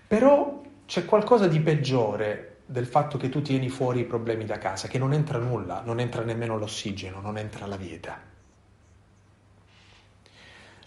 Però 0.07 0.61
c'è 0.85 1.05
qualcosa 1.05 1.47
di 1.47 1.59
peggiore 1.59 2.57
del 2.65 2.85
fatto 2.85 3.17
che 3.17 3.29
tu 3.29 3.41
tieni 3.41 3.69
fuori 3.69 4.01
i 4.01 4.05
problemi 4.05 4.45
da 4.45 4.57
casa, 4.57 4.87
che 4.87 4.97
non 4.97 5.13
entra 5.13 5.37
nulla, 5.37 5.81
non 5.85 5.99
entra 5.99 6.23
nemmeno 6.23 6.57
l'ossigeno, 6.57 7.19
non 7.21 7.37
entra 7.37 7.65
la 7.65 7.77
vita. 7.77 8.30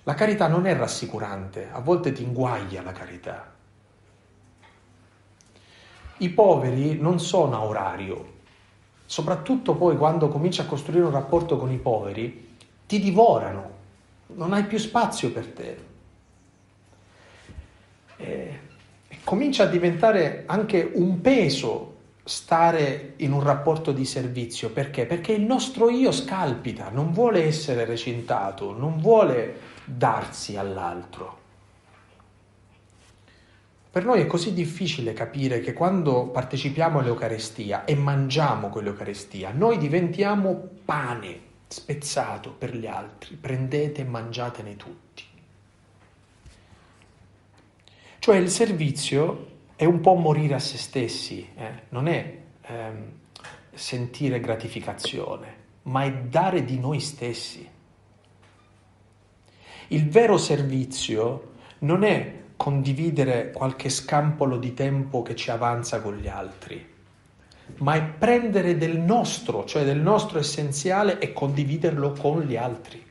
La 0.05 0.15
carità 0.15 0.49
non 0.49 0.67
è 0.67 0.77
rassicurante, 0.77 1.71
a 1.73 1.81
volte 1.81 2.13
ti 2.13 2.23
inguaglia 2.23 2.83
la 2.83 2.93
carità. 2.93 3.53
I 6.19 6.29
poveri 6.29 7.01
non 7.01 7.19
sono 7.19 7.57
a 7.57 7.65
orario, 7.65 8.33
soprattutto 9.07 9.75
poi 9.75 9.97
quando 9.97 10.29
cominci 10.29 10.61
a 10.61 10.67
costruire 10.67 11.07
un 11.07 11.11
rapporto 11.11 11.57
con 11.57 11.73
i 11.73 11.79
poveri, 11.79 12.57
ti 12.87 13.01
divorano, 13.01 13.71
non 14.35 14.53
hai 14.53 14.65
più 14.65 14.77
spazio 14.77 15.33
per 15.33 15.47
te. 15.47 15.79
E, 18.17 18.59
e 19.09 19.19
comincia 19.25 19.65
a 19.65 19.69
diventare 19.69 20.45
anche 20.47 20.91
un 20.95 21.23
peso 21.23 21.93
stare 22.25 23.15
in 23.17 23.33
un 23.33 23.43
rapporto 23.43 23.91
di 23.91 24.05
servizio. 24.05 24.69
Perché? 24.69 25.07
Perché 25.07 25.33
il 25.33 25.43
nostro 25.43 25.89
io 25.89 26.13
scalpita, 26.13 26.91
non 26.91 27.13
vuole 27.13 27.45
essere 27.45 27.87
recintato, 27.87 28.77
non 28.77 28.99
vuole 28.99 29.73
darsi 29.85 30.57
all'altro. 30.57 31.43
Per 33.91 34.05
noi 34.05 34.23
è 34.23 34.27
così 34.27 34.53
difficile 34.53 35.13
capire 35.13 35.61
che 35.61 35.73
quando 35.73 36.27
partecipiamo 36.27 36.99
all'Eucarestia 36.99 37.85
e 37.85 37.95
mangiamo 37.95 38.69
quell'Eucarestia, 38.69 39.53
noi 39.53 39.79
diventiamo 39.79 40.69
pane 40.85 41.41
spezzato 41.69 42.51
per 42.51 42.77
gli 42.77 42.87
altri, 42.87 43.37
prendete 43.37 44.01
e 44.01 44.05
mangiatene 44.05 44.77
tutti. 44.77 45.25
Cioè 48.19 48.37
il 48.37 48.51
servizio 48.51 49.53
è 49.77 49.85
un 49.85 50.01
po' 50.01 50.15
morire 50.15 50.55
a 50.55 50.59
se 50.59 50.79
stessi, 50.79 51.49
eh? 51.55 51.83
non 51.91 52.09
è 52.09 52.39
ehm, 52.63 53.13
sentire 53.75 54.41
gratificazione, 54.41 55.57
ma 55.83 56.05
è 56.05 56.13
dare 56.13 56.65
di 56.65 56.79
noi 56.79 57.01
stessi. 57.01 57.69
Il 59.95 60.09
vero 60.09 60.39
servizio 60.39 61.53
non 61.81 62.03
è 62.03 62.47
condividere 62.57 63.53
qualche 63.53 63.89
scampolo 63.89 64.57
di 64.57 64.75
tempo 64.75 65.23
che 65.23 65.37
ci 65.37 65.53
avanza 65.53 66.01
con 66.01 66.17
gli 66.17 66.27
altri, 66.27 66.85
ma 67.77 67.95
è 67.95 68.03
prendere 68.03 68.77
del 68.77 68.99
nostro, 68.99 69.65
cioè 69.65 69.85
del 69.85 70.01
nostro 70.01 70.41
essenziale 70.41 71.21
e 71.21 71.33
condividerlo 71.33 72.11
con 72.11 72.41
gli 72.41 72.57
altri. 72.57 73.07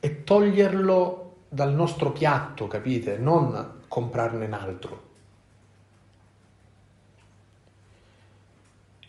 E 0.00 0.24
toglierlo 0.24 1.36
dal 1.48 1.72
nostro 1.72 2.10
piatto, 2.10 2.66
capite? 2.66 3.16
Non 3.16 3.82
comprarne 3.86 4.44
un 4.44 4.52
altro. 4.54 5.05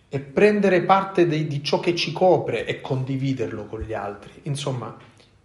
E 0.10 0.20
prendere 0.20 0.84
parte 0.84 1.28
di, 1.28 1.48
di 1.48 1.64
ciò 1.64 1.80
che 1.80 1.96
ci 1.96 2.12
copre 2.14 2.66
e 2.66 2.80
condividerlo 2.80 3.66
con 3.66 3.82
gli 3.82 3.94
altri. 3.94 4.32
Insomma, 4.44 4.96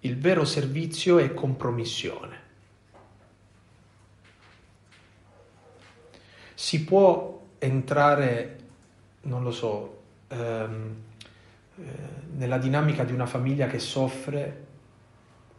il 0.01 0.18
vero 0.18 0.44
servizio 0.44 1.18
è 1.18 1.35
compromissione. 1.35 2.40
Si 6.55 6.85
può 6.85 7.40
entrare, 7.59 8.59
non 9.22 9.42
lo 9.42 9.51
so, 9.51 10.03
ehm, 10.29 10.94
eh, 11.77 11.83
nella 12.37 12.59
dinamica 12.59 13.03
di 13.03 13.12
una 13.12 13.27
famiglia 13.27 13.66
che 13.66 13.81
soffre, 13.81 14.66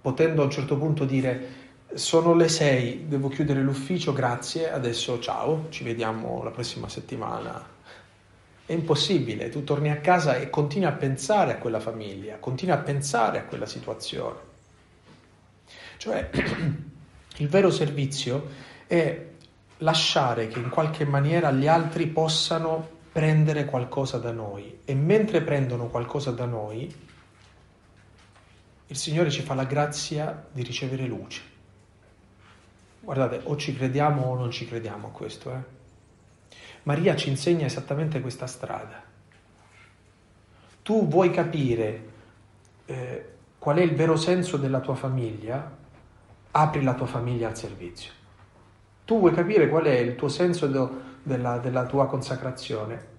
potendo 0.02 0.42
a 0.42 0.46
un 0.46 0.52
certo 0.52 0.78
punto 0.78 1.04
dire 1.06 1.62
sono 1.94 2.34
le 2.34 2.48
sei, 2.48 3.08
devo 3.08 3.28
chiudere 3.28 3.62
l'ufficio, 3.62 4.14
grazie, 4.14 4.72
adesso 4.72 5.20
ciao, 5.20 5.68
ci 5.70 5.84
vediamo 5.84 6.42
la 6.42 6.50
prossima 6.50 6.90
settimana 6.90 7.73
è 8.66 8.72
impossibile, 8.72 9.50
tu 9.50 9.64
torni 9.64 9.92
a 9.92 10.00
casa 10.00 10.38
e 10.38 10.50
continui 10.50 10.88
a 10.88 10.94
pensare 10.94 11.54
a 11.54 11.58
quella 11.58 11.80
famiglia, 11.80 12.38
continui 12.38 12.74
a 12.74 12.80
pensare 12.80 13.40
a 13.40 13.44
quella 13.44 13.66
situazione. 13.66 14.52
Cioè, 15.98 16.30
il 17.38 17.48
vero 17.50 17.70
servizio 17.70 18.48
è 18.88 19.32
lasciare 19.80 20.48
che 20.48 20.60
in 20.60 20.70
qualche 20.70 21.06
maniera 21.06 21.52
gli 21.52 21.68
altri 21.68 22.08
possano 22.08 23.02
prendere 23.12 23.66
qualcosa 23.66 24.18
da 24.18 24.32
noi 24.32 24.80
e 24.86 24.96
mentre 24.96 25.42
prendono 25.42 25.88
qualcosa 25.88 26.32
da 26.32 26.46
noi, 26.46 27.12
il 28.88 28.98
Signore 28.98 29.30
ci 29.30 29.42
fa 29.42 29.56
la 29.56 29.66
grazia 29.66 30.48
di 30.52 30.64
ricevere 30.64 31.06
luce. 31.06 31.42
Guardate, 33.02 33.42
o 33.44 33.58
ci 33.58 33.76
crediamo 33.76 34.24
o 34.24 34.36
non 34.36 34.52
ci 34.52 34.66
crediamo 34.66 35.08
a 35.08 35.12
questo, 35.12 35.52
eh? 35.52 35.73
Maria 36.84 37.16
ci 37.16 37.30
insegna 37.30 37.66
esattamente 37.66 38.20
questa 38.20 38.48
strada. 38.48 39.02
Tu 40.82 41.08
vuoi 41.08 41.32
capire 41.32 42.10
eh, 42.86 43.30
qual 43.58 43.78
è 43.78 43.82
il 43.82 43.96
vero 43.96 44.18
senso 44.18 44.58
della 44.58 44.82
tua 44.82 44.96
famiglia? 44.96 45.82
Apri 46.52 46.84
la 46.84 46.94
tua 46.94 47.06
famiglia 47.06 47.48
al 47.48 47.58
servizio. 47.58 48.12
Tu 49.06 49.18
vuoi 49.18 49.34
capire 49.34 49.70
qual 49.70 49.86
è 49.86 49.98
il 49.98 50.16
tuo 50.16 50.28
senso 50.28 50.68
do, 50.68 51.02
della, 51.24 51.58
della 51.58 51.86
tua 51.86 52.08
consacrazione? 52.08 53.12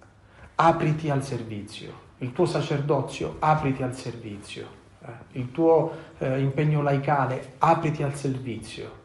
Apriti 0.55 1.09
al 1.09 1.23
servizio. 1.23 2.03
Il 2.19 2.31
tuo 2.31 2.45
sacerdozio, 2.45 3.37
apriti 3.39 3.81
al 3.81 3.95
servizio. 3.95 4.67
Eh, 5.01 5.39
il 5.39 5.51
tuo 5.51 5.91
eh, 6.19 6.39
impegno 6.39 6.83
laicale, 6.83 7.53
apriti 7.57 8.03
al 8.03 8.13
servizio. 8.13 9.03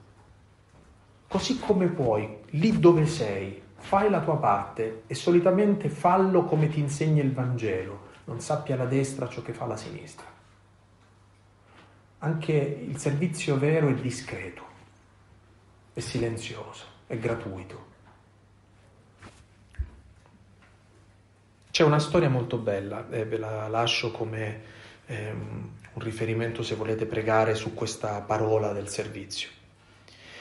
Così 1.26 1.58
come 1.58 1.86
puoi, 1.86 2.38
lì 2.50 2.78
dove 2.78 3.06
sei, 3.06 3.62
fai 3.80 4.10
la 4.10 4.20
tua 4.20 4.36
parte 4.36 5.02
e 5.06 5.14
solitamente 5.14 5.88
fallo 5.88 6.44
come 6.44 6.68
ti 6.68 6.78
insegna 6.78 7.22
il 7.22 7.32
Vangelo, 7.32 8.08
non 8.24 8.40
sappia 8.40 8.76
la 8.76 8.84
destra 8.84 9.28
ciò 9.28 9.42
che 9.42 9.52
fa 9.52 9.66
la 9.66 9.76
sinistra. 9.76 10.26
Anche 12.18 12.52
il 12.52 12.98
servizio 12.98 13.58
vero 13.58 13.88
è 13.88 13.94
discreto, 13.94 14.62
è 15.94 16.00
silenzioso, 16.00 16.84
è 17.06 17.18
gratuito. 17.18 17.88
C'è 21.70 21.82
una 21.82 21.98
storia 21.98 22.28
molto 22.28 22.58
bella, 22.58 23.08
e 23.08 23.24
ve 23.24 23.38
la 23.38 23.66
lascio 23.68 24.10
come 24.10 24.60
ehm, 25.06 25.70
un 25.94 26.02
riferimento 26.02 26.62
se 26.62 26.74
volete 26.74 27.06
pregare 27.06 27.54
su 27.54 27.72
questa 27.72 28.20
parola 28.20 28.72
del 28.72 28.88
servizio, 28.88 29.48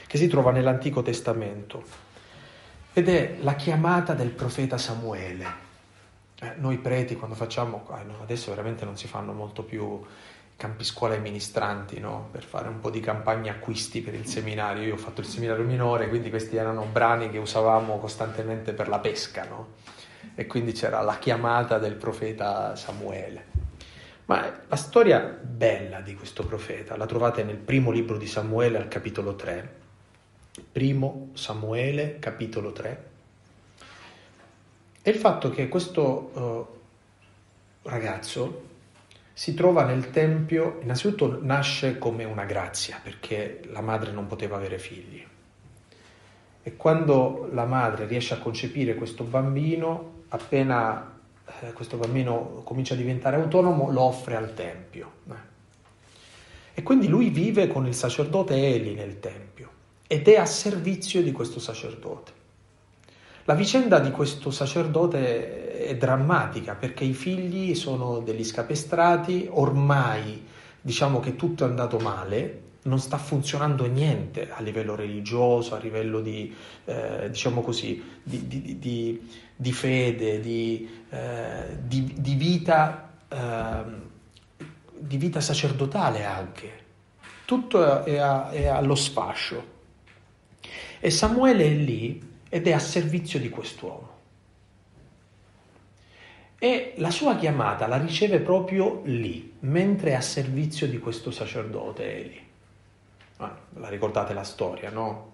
che 0.06 0.18
si 0.18 0.28
trova 0.28 0.52
nell'Antico 0.52 1.00
Testamento 1.00 2.09
ed 2.92 3.08
è 3.08 3.36
la 3.40 3.54
chiamata 3.54 4.14
del 4.14 4.30
profeta 4.30 4.76
Samuele. 4.76 5.68
Eh, 6.40 6.54
noi 6.56 6.78
preti 6.78 7.16
quando 7.16 7.36
facciamo, 7.36 7.86
eh, 7.90 8.22
adesso 8.22 8.50
veramente 8.50 8.84
non 8.84 8.96
si 8.96 9.06
fanno 9.06 9.32
molto 9.32 9.62
più 9.62 10.02
campi 10.56 10.84
scuola 10.84 11.14
ai 11.14 11.20
ministranti, 11.20 12.00
no? 12.00 12.28
per 12.30 12.44
fare 12.44 12.68
un 12.68 12.80
po' 12.80 12.90
di 12.90 13.00
campagna 13.00 13.52
acquisti 13.52 14.02
per 14.02 14.14
il 14.14 14.26
seminario. 14.26 14.82
Io 14.82 14.94
ho 14.94 14.98
fatto 14.98 15.20
il 15.20 15.26
seminario 15.26 15.64
minore, 15.64 16.08
quindi 16.08 16.28
questi 16.28 16.56
erano 16.56 16.84
brani 16.84 17.30
che 17.30 17.38
usavamo 17.38 17.98
costantemente 17.98 18.74
per 18.74 18.88
la 18.88 18.98
pesca, 18.98 19.44
no? 19.44 19.68
e 20.34 20.46
quindi 20.46 20.72
c'era 20.72 21.00
la 21.00 21.16
chiamata 21.18 21.78
del 21.78 21.94
profeta 21.94 22.76
Samuele. 22.76 23.46
Ma 24.26 24.60
la 24.68 24.76
storia 24.76 25.20
bella 25.20 26.00
di 26.00 26.14
questo 26.14 26.44
profeta 26.44 26.96
la 26.96 27.06
trovate 27.06 27.42
nel 27.42 27.56
primo 27.56 27.90
libro 27.90 28.16
di 28.16 28.26
Samuele 28.26 28.76
al 28.76 28.88
capitolo 28.88 29.34
3. 29.34 29.79
Primo 30.60 31.30
Samuele, 31.34 32.18
capitolo 32.18 32.72
3. 32.72 33.08
E 35.02 35.10
il 35.10 35.16
fatto 35.16 35.50
che 35.50 35.68
questo 35.68 36.30
uh, 36.34 37.88
ragazzo 37.88 38.68
si 39.32 39.54
trova 39.54 39.84
nel 39.84 40.10
Tempio, 40.10 40.78
innanzitutto 40.82 41.38
nasce 41.42 41.96
come 41.98 42.24
una 42.24 42.44
grazia, 42.44 43.00
perché 43.02 43.62
la 43.72 43.80
madre 43.80 44.12
non 44.12 44.26
poteva 44.26 44.56
avere 44.56 44.78
figli. 44.78 45.26
E 46.62 46.76
quando 46.76 47.48
la 47.52 47.64
madre 47.64 48.06
riesce 48.06 48.34
a 48.34 48.38
concepire 48.38 48.94
questo 48.94 49.24
bambino, 49.24 50.24
appena 50.28 51.18
eh, 51.60 51.72
questo 51.72 51.96
bambino 51.96 52.60
comincia 52.64 52.92
a 52.92 52.98
diventare 52.98 53.36
autonomo, 53.36 53.90
lo 53.90 54.02
offre 54.02 54.36
al 54.36 54.52
Tempio. 54.52 55.12
Eh. 55.30 55.48
E 56.74 56.82
quindi 56.82 57.08
lui 57.08 57.30
vive 57.30 57.66
con 57.68 57.86
il 57.86 57.94
sacerdote 57.94 58.54
Eli 58.54 58.92
nel 58.92 59.18
Tempio 59.18 59.78
ed 60.12 60.26
è 60.26 60.34
a 60.34 60.44
servizio 60.44 61.22
di 61.22 61.30
questo 61.30 61.60
sacerdote. 61.60 62.32
La 63.44 63.54
vicenda 63.54 64.00
di 64.00 64.10
questo 64.10 64.50
sacerdote 64.50 65.84
è 65.84 65.96
drammatica 65.96 66.74
perché 66.74 67.04
i 67.04 67.12
figli 67.12 67.76
sono 67.76 68.18
degli 68.18 68.42
scapestrati, 68.42 69.46
ormai 69.48 70.44
diciamo 70.80 71.20
che 71.20 71.36
tutto 71.36 71.64
è 71.64 71.68
andato 71.68 71.98
male, 71.98 72.62
non 72.82 72.98
sta 72.98 73.18
funzionando 73.18 73.86
niente 73.86 74.50
a 74.50 74.60
livello 74.62 74.96
religioso, 74.96 75.76
a 75.76 75.78
livello 75.78 76.20
di, 76.20 76.52
eh, 76.86 77.28
diciamo 77.30 77.60
così, 77.60 78.02
di, 78.20 78.48
di, 78.48 79.30
di, 79.54 79.72
fede, 79.72 80.42
eh, 80.42 81.78
di, 81.86 82.34
vita, 82.34 83.12
eh, 83.28 83.82
di 84.98 85.16
vita 85.18 85.40
sacerdotale 85.40 86.24
anche. 86.24 86.78
Tutto 87.44 88.02
è, 88.02 88.16
a, 88.16 88.50
è 88.50 88.66
allo 88.66 88.96
sfascio. 88.96 89.78
E 91.00 91.10
Samuele 91.10 91.64
è 91.64 91.70
lì 91.70 92.22
ed 92.50 92.66
è 92.66 92.72
a 92.72 92.78
servizio 92.78 93.38
di 93.38 93.48
quest'uomo. 93.48 94.18
E 96.58 96.92
la 96.96 97.10
sua 97.10 97.36
chiamata 97.36 97.86
la 97.86 97.96
riceve 97.96 98.38
proprio 98.40 99.00
lì, 99.04 99.54
mentre 99.60 100.10
è 100.10 100.14
a 100.14 100.20
servizio 100.20 100.86
di 100.86 100.98
questo 100.98 101.30
sacerdote 101.30 102.18
Eli. 102.18 102.48
Ah, 103.38 103.56
la 103.76 103.88
ricordate 103.88 104.34
la 104.34 104.44
storia, 104.44 104.90
no? 104.90 105.28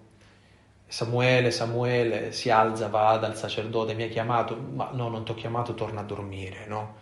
Samuele, 0.87 1.51
Samuele 1.51 2.31
si 2.31 2.49
alza, 2.49 2.87
va 2.87 3.17
dal 3.17 3.35
sacerdote, 3.35 3.93
mi 3.93 4.03
ha 4.03 4.07
chiamato, 4.07 4.55
ma 4.55 4.91
no, 4.93 5.09
non 5.09 5.25
ti 5.25 5.31
ho 5.31 5.35
chiamato, 5.35 5.73
torna 5.73 5.99
a 5.99 6.05
dormire, 6.05 6.65
no? 6.65 6.95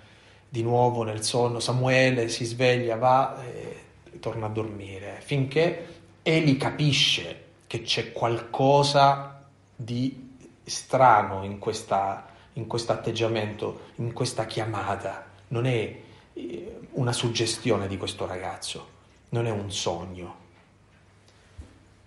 Di 0.49 0.63
nuovo 0.63 1.03
nel 1.03 1.21
sonno, 1.21 1.59
Samuele 1.59 2.27
si 2.29 2.45
sveglia, 2.45 2.95
va 2.95 3.43
e 3.43 4.19
torna 4.19 4.47
a 4.47 4.49
dormire, 4.49 5.19
finché 5.21 5.93
Eli 6.23 6.57
capisce 6.57 7.44
che 7.67 7.81
c'è 7.81 8.11
qualcosa 8.11 9.45
di 9.75 10.33
strano 10.63 11.43
in, 11.43 11.59
questa, 11.59 12.27
in 12.53 12.67
questo 12.67 12.91
atteggiamento, 12.91 13.91
in 13.95 14.13
questa 14.13 14.45
chiamata. 14.45 15.25
Non 15.49 15.65
è 15.65 15.99
eh, 16.33 16.79
una 16.91 17.13
suggestione 17.13 17.87
di 17.87 17.97
questo 17.97 18.25
ragazzo, 18.25 18.87
non 19.29 19.47
è 19.47 19.51
un 19.51 19.71
sogno. 19.71 20.43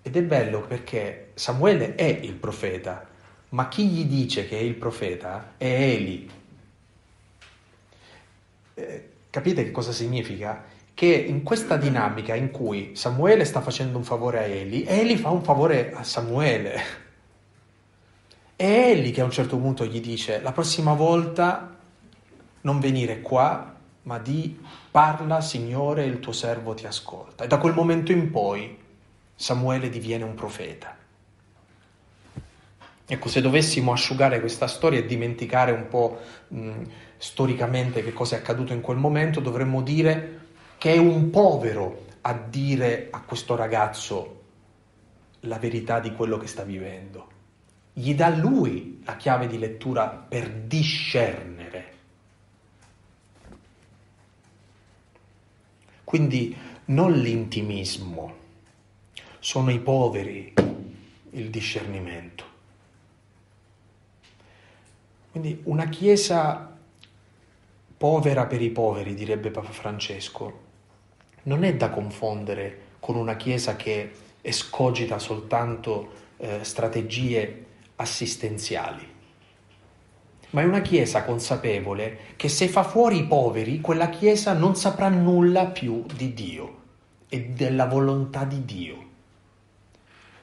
Ed 0.03 0.16
è 0.16 0.23
bello 0.23 0.62
perché 0.62 1.33
Samuele 1.35 1.94
è 1.94 2.05
il 2.05 2.35
profeta, 2.35 3.07
ma 3.51 3.68
chi 3.68 3.87
gli 3.88 4.05
dice 4.05 4.47
che 4.47 4.59
è 4.59 4.62
il 4.62 4.75
profeta 4.75 5.55
è 5.57 5.66
Eli. 5.66 6.31
Eh, 8.75 9.09
capite 9.31 9.64
che 9.64 9.71
cosa 9.71 9.92
significa? 9.92 10.64
Che 10.98 11.06
in 11.06 11.44
questa 11.44 11.76
dinamica 11.76 12.34
in 12.34 12.50
cui 12.50 12.96
Samuele 12.96 13.44
sta 13.44 13.61
facendo 13.61 13.98
un 13.98 14.02
favore 14.02 14.38
a 14.38 14.42
Eli, 14.42 14.82
Eli 14.82 15.16
fa 15.16 15.28
un 15.28 15.44
favore 15.44 15.92
a 15.92 16.02
Samuele. 16.02 16.82
È 18.56 18.64
Eli 18.64 19.12
che 19.12 19.20
a 19.20 19.24
un 19.24 19.30
certo 19.30 19.58
punto 19.58 19.84
gli 19.84 20.00
dice, 20.00 20.40
la 20.40 20.50
prossima 20.50 20.94
volta 20.94 21.78
non 22.62 22.80
venire 22.80 23.20
qua, 23.20 23.76
ma 24.02 24.18
di 24.18 24.61
parla 24.90 25.40
Signore, 25.40 26.04
il 26.04 26.18
tuo 26.18 26.32
servo 26.32 26.74
ti 26.74 26.84
ascolta. 26.84 27.44
E 27.44 27.46
da 27.46 27.58
quel 27.58 27.74
momento 27.74 28.11
in 28.11 28.32
poi 28.32 28.76
Samuele 29.37 29.90
diviene 29.90 30.24
un 30.24 30.34
profeta. 30.34 30.96
Ecco, 33.06 33.28
se 33.28 33.40
dovessimo 33.40 33.92
asciugare 33.92 34.40
questa 34.40 34.66
storia 34.66 34.98
e 34.98 35.06
dimenticare 35.06 35.70
un 35.70 35.87
po' 35.87 36.18
mh, 36.48 36.82
storicamente 37.18 38.02
che 38.02 38.12
cosa 38.12 38.34
è 38.34 38.40
accaduto 38.40 38.72
in 38.72 38.80
quel 38.80 38.96
momento, 38.96 39.38
dovremmo 39.38 39.80
dire 39.80 40.46
che 40.79 40.95
è 40.95 40.97
un 40.97 41.31
povero 41.31 42.07
a 42.23 42.33
dire 42.33 43.09
a 43.11 43.21
questo 43.23 43.57
ragazzo 43.57 44.43
la 45.41 45.59
verità 45.59 46.01
di 46.01 46.12
quello 46.14 46.38
che 46.38 46.47
sta 46.47 46.62
vivendo 46.62 47.37
gli 47.99 48.14
dà 48.14 48.29
lui 48.29 49.03
la 49.05 49.17
chiave 49.17 49.49
di 49.49 49.59
lettura 49.59 50.07
per 50.07 50.49
discernere. 50.53 51.97
Quindi 56.05 56.57
non 56.87 57.12
l'intimismo, 57.12 58.37
sono 59.41 59.73
i 59.73 59.81
poveri 59.81 60.55
il 61.31 61.51
discernimento. 61.51 62.45
Quindi 65.33 65.61
una 65.64 65.88
chiesa 65.88 66.77
povera 67.97 68.47
per 68.47 68.62
i 68.62 68.71
poveri, 68.71 69.14
direbbe 69.14 69.51
Papa 69.51 69.73
Francesco, 69.73 70.67
non 71.48 71.64
è 71.64 71.74
da 71.74 71.88
confondere 71.88 72.78
con 73.00 73.16
una 73.16 73.37
chiesa 73.37 73.74
che 73.74 74.11
escogita 74.42 75.18
soltanto 75.18 76.12
eh, 76.37 76.61
strategie 76.62 77.64
assistenziali. 77.96 79.16
Ma 80.50 80.61
è 80.61 80.64
una 80.64 80.80
Chiesa 80.80 81.24
consapevole 81.24 82.18
che 82.37 82.48
se 82.48 82.68
fa 82.68 82.82
fuori 82.82 83.18
i 83.18 83.26
poveri, 83.26 83.80
quella 83.80 84.08
Chiesa 84.08 84.52
non 84.52 84.76
saprà 84.76 85.08
nulla 85.08 85.66
più 85.66 86.04
di 86.14 86.32
Dio 86.32 86.76
e 87.28 87.46
della 87.46 87.87
volontà 87.87 88.44
di 88.44 88.64
Dio. 88.64 89.06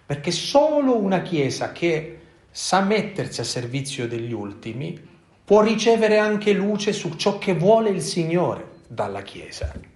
Perché 0.06 0.32
solo 0.32 0.98
una 0.98 1.22
Chiesa 1.22 1.72
che 1.72 2.20
sa 2.52 2.82
mettersi 2.82 3.42
a 3.42 3.46
servizio 3.46 4.08
degli 4.08 4.34
ultimi 4.34 5.00
può 5.44 5.62
ricevere 5.62 6.18
anche 6.18 6.52
luce 6.54 6.94
su 6.94 7.16
ciò 7.16 7.38
che 7.38 7.54
vuole 7.54 7.90
il 7.90 8.02
Signore 8.02 8.74
dalla 8.88 9.22
Chiesa. 9.22 9.94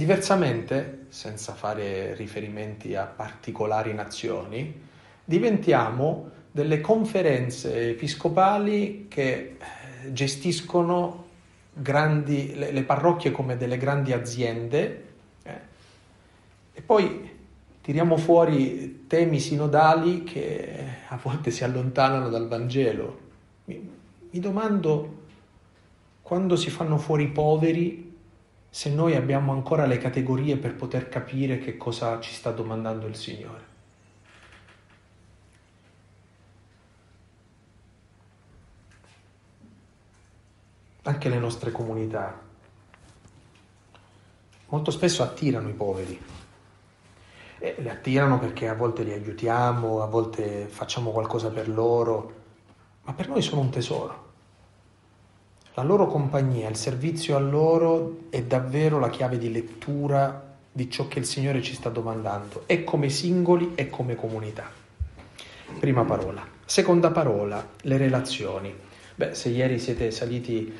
Diversamente, 0.00 1.04
senza 1.10 1.52
fare 1.52 2.14
riferimenti 2.14 2.94
a 2.94 3.04
particolari 3.04 3.92
nazioni, 3.92 4.80
diventiamo 5.22 6.30
delle 6.50 6.80
conferenze 6.80 7.90
episcopali 7.90 9.08
che 9.10 9.56
eh, 9.58 10.12
gestiscono 10.14 11.26
grandi, 11.74 12.54
le, 12.54 12.72
le 12.72 12.82
parrocchie 12.82 13.30
come 13.30 13.58
delle 13.58 13.76
grandi 13.76 14.14
aziende 14.14 15.04
eh, 15.42 15.60
e 16.72 16.80
poi 16.80 17.30
tiriamo 17.82 18.16
fuori 18.16 19.04
temi 19.06 19.38
sinodali 19.38 20.24
che 20.24 20.82
a 21.08 21.20
volte 21.22 21.50
si 21.50 21.62
allontanano 21.62 22.30
dal 22.30 22.48
Vangelo. 22.48 23.18
Mi, 23.66 23.90
mi 24.30 24.40
domando 24.40 25.18
quando 26.22 26.56
si 26.56 26.70
fanno 26.70 26.96
fuori 26.96 27.24
i 27.24 27.28
poveri 27.28 28.09
se 28.70 28.88
noi 28.88 29.16
abbiamo 29.16 29.52
ancora 29.52 29.84
le 29.84 29.98
categorie 29.98 30.56
per 30.56 30.76
poter 30.76 31.08
capire 31.08 31.58
che 31.58 31.76
cosa 31.76 32.20
ci 32.20 32.32
sta 32.32 32.52
domandando 32.52 33.06
il 33.06 33.16
Signore. 33.16 33.68
Anche 41.02 41.28
le 41.28 41.38
nostre 41.38 41.72
comunità 41.72 42.48
molto 44.70 44.90
spesso 44.92 45.22
attirano 45.22 45.68
i 45.68 45.72
poveri. 45.72 46.20
E 47.58 47.74
li 47.78 47.88
attirano 47.88 48.38
perché 48.38 48.68
a 48.68 48.74
volte 48.74 49.02
li 49.02 49.12
aiutiamo, 49.12 50.02
a 50.02 50.06
volte 50.06 50.66
facciamo 50.66 51.10
qualcosa 51.10 51.50
per 51.50 51.68
loro, 51.68 52.34
ma 53.02 53.12
per 53.12 53.28
noi 53.28 53.42
sono 53.42 53.60
un 53.60 53.70
tesoro. 53.70 54.28
La 55.80 55.86
loro 55.86 56.08
compagnia, 56.08 56.68
il 56.68 56.76
servizio 56.76 57.36
a 57.36 57.38
loro 57.38 58.24
è 58.28 58.42
davvero 58.42 58.98
la 58.98 59.08
chiave 59.08 59.38
di 59.38 59.50
lettura 59.50 60.58
di 60.70 60.90
ciò 60.90 61.08
che 61.08 61.20
il 61.20 61.24
Signore 61.24 61.62
ci 61.62 61.72
sta 61.72 61.88
domandando, 61.88 62.64
e 62.66 62.84
come 62.84 63.08
singoli 63.08 63.72
e 63.76 63.88
come 63.88 64.14
comunità. 64.14 64.70
Prima 65.78 66.04
parola. 66.04 66.46
Seconda 66.66 67.10
parola, 67.10 67.66
le 67.80 67.96
relazioni. 67.96 68.74
Beh, 69.14 69.34
se 69.34 69.48
ieri 69.48 69.78
siete 69.78 70.10
saliti 70.10 70.70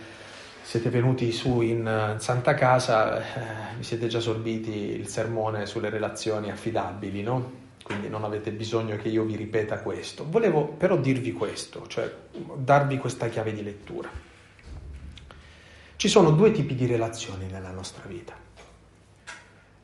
siete 0.60 0.90
venuti 0.90 1.32
su 1.32 1.62
in 1.62 2.16
Santa 2.18 2.52
Casa, 2.52 3.20
eh, 3.20 3.76
vi 3.78 3.82
siete 3.82 4.06
già 4.06 4.20
sorbiti 4.20 4.70
il 4.70 5.08
sermone 5.08 5.64
sulle 5.64 5.88
relazioni 5.88 6.50
affidabili, 6.50 7.22
no? 7.22 7.52
Quindi 7.82 8.10
non 8.10 8.24
avete 8.24 8.50
bisogno 8.50 8.96
che 8.96 9.08
io 9.08 9.24
vi 9.24 9.36
ripeta 9.36 9.78
questo. 9.78 10.26
Volevo 10.28 10.66
però 10.66 10.98
dirvi 10.98 11.32
questo, 11.32 11.86
cioè 11.86 12.12
darvi 12.54 12.98
questa 12.98 13.30
chiave 13.30 13.54
di 13.54 13.62
lettura. 13.62 14.28
Ci 16.00 16.08
sono 16.08 16.30
due 16.30 16.50
tipi 16.50 16.74
di 16.74 16.86
relazioni 16.86 17.44
nella 17.44 17.72
nostra 17.72 18.04
vita. 18.08 18.32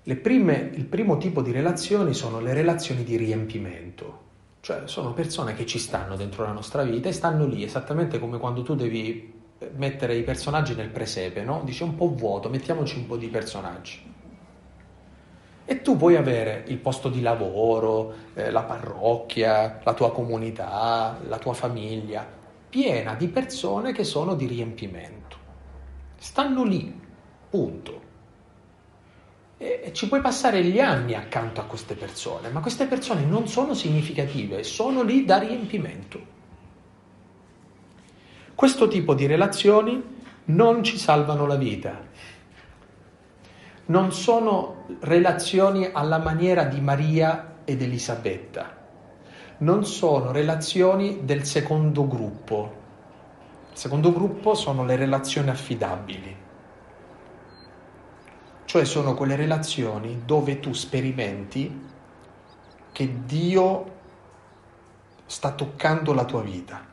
Prime, 0.02 0.70
il 0.72 0.86
primo 0.86 1.18
tipo 1.18 1.42
di 1.42 1.52
relazioni 1.52 2.14
sono 2.14 2.40
le 2.40 2.54
relazioni 2.54 3.04
di 3.04 3.16
riempimento, 3.16 4.20
cioè 4.62 4.84
sono 4.86 5.12
persone 5.12 5.52
che 5.52 5.66
ci 5.66 5.78
stanno 5.78 6.16
dentro 6.16 6.44
la 6.44 6.52
nostra 6.52 6.84
vita 6.84 7.10
e 7.10 7.12
stanno 7.12 7.44
lì 7.44 7.62
esattamente 7.62 8.18
come 8.18 8.38
quando 8.38 8.62
tu 8.62 8.74
devi 8.74 9.30
mettere 9.74 10.16
i 10.16 10.22
personaggi 10.22 10.74
nel 10.74 10.88
presepe, 10.88 11.42
no? 11.42 11.60
Dice 11.64 11.84
un 11.84 11.94
po' 11.96 12.14
vuoto, 12.14 12.48
mettiamoci 12.48 12.96
un 12.96 13.06
po' 13.06 13.18
di 13.18 13.28
personaggi. 13.28 14.00
E 15.66 15.82
tu 15.82 15.98
puoi 15.98 16.16
avere 16.16 16.64
il 16.68 16.78
posto 16.78 17.10
di 17.10 17.20
lavoro, 17.20 18.14
eh, 18.32 18.50
la 18.50 18.62
parrocchia, 18.62 19.80
la 19.84 19.92
tua 19.92 20.10
comunità, 20.12 21.18
la 21.28 21.38
tua 21.38 21.52
famiglia, 21.52 22.26
piena 22.70 23.12
di 23.16 23.28
persone 23.28 23.92
che 23.92 24.04
sono 24.04 24.34
di 24.34 24.46
riempimento. 24.46 25.35
Stanno 26.16 26.64
lì, 26.64 27.00
punto 27.48 28.04
e 29.58 29.90
ci 29.94 30.06
puoi 30.06 30.20
passare 30.20 30.62
gli 30.62 30.78
anni 30.78 31.14
accanto 31.14 31.60
a 31.60 31.64
queste 31.64 31.94
persone, 31.94 32.50
ma 32.50 32.60
queste 32.60 32.86
persone 32.86 33.24
non 33.24 33.48
sono 33.48 33.72
significative, 33.72 34.62
sono 34.62 35.02
lì 35.02 35.24
da 35.24 35.38
riempimento. 35.38 36.34
Questo 38.54 38.88
tipo 38.88 39.14
di 39.14 39.26
relazioni 39.26 40.02
non 40.46 40.82
ci 40.82 40.98
salvano 40.98 41.46
la 41.46 41.56
vita. 41.56 42.04
Non 43.86 44.12
sono 44.12 44.86
relazioni 45.00 45.88
alla 45.90 46.18
maniera 46.18 46.64
di 46.64 46.80
Maria 46.80 47.60
ed 47.64 47.80
Elisabetta. 47.80 48.74
Non 49.58 49.86
sono 49.86 50.32
relazioni 50.32 51.24
del 51.24 51.44
secondo 51.44 52.06
gruppo. 52.06 52.84
Il 53.76 53.82
secondo 53.82 54.12
gruppo 54.12 54.54
sono 54.54 54.84
le 54.84 54.96
relazioni 54.96 55.50
affidabili 55.50 56.44
cioè 58.66 58.84
sono 58.84 59.14
quelle 59.14 59.36
relazioni 59.36 60.24
dove 60.24 60.60
tu 60.60 60.72
sperimenti 60.72 61.84
che 62.92 63.24
Dio 63.24 63.94
sta 65.24 65.52
toccando 65.52 66.12
la 66.12 66.24
tua 66.24 66.42
vita. 66.42 66.84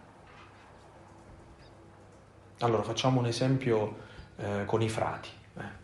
Allora 2.59 2.83
facciamo 2.83 3.19
un 3.19 3.25
esempio 3.25 3.97
eh, 4.37 4.63
con 4.65 4.81
i 4.81 4.87
frati. 4.87 5.29
Eh. 5.57 5.81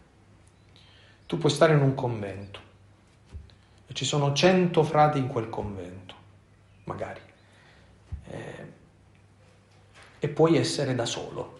Tu 1.25 1.37
puoi 1.37 1.51
stare 1.51 1.73
in 1.73 1.81
un 1.81 1.95
convento 1.95 2.59
e 3.87 3.93
ci 3.93 4.05
sono 4.05 4.31
cento 4.33 4.83
frati 4.83 5.17
in 5.17 5.27
quel 5.27 5.49
convento, 5.49 6.13
magari, 6.85 7.21
e 10.19 10.27
puoi 10.27 10.57
essere 10.57 10.93
da 10.95 11.05
solo 11.05 11.57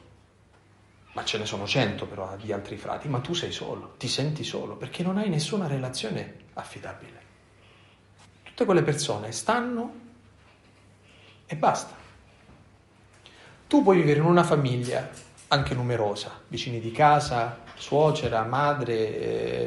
ma 1.19 1.26
ce 1.26 1.38
ne 1.38 1.45
sono 1.45 1.65
cento 1.65 2.06
però 2.06 2.36
di 2.38 2.52
altri 2.52 2.78
frati, 2.78 3.08
ma 3.08 3.19
tu 3.19 3.34
sei 3.34 3.52
solo, 3.52 3.95
ti 3.98 4.08
senti 4.08 4.43
solo, 4.43 4.76
perché 4.76 5.04
non 5.04 5.17
hai 5.17 5.28
nessuna 5.28 5.67
relazione 5.67 6.36
affidabile. 6.54 7.28
Tutte 8.43 8.65
quelle 8.65 8.84
persone 8.84 9.32
stanno 9.32 9.93
e 11.45 11.56
basta. 11.56 11.95
Tu 13.67 13.84
puoi 13.84 13.98
vivere 13.98 14.19
in 14.19 14.26
una 14.26 14.43
famiglia 14.43 15.10
anche 15.50 15.74
numerosa, 15.74 16.41
vicini 16.48 16.80
di 16.80 16.91
casa, 16.91 17.63
suocera, 17.76 18.43
madre, 18.43 18.93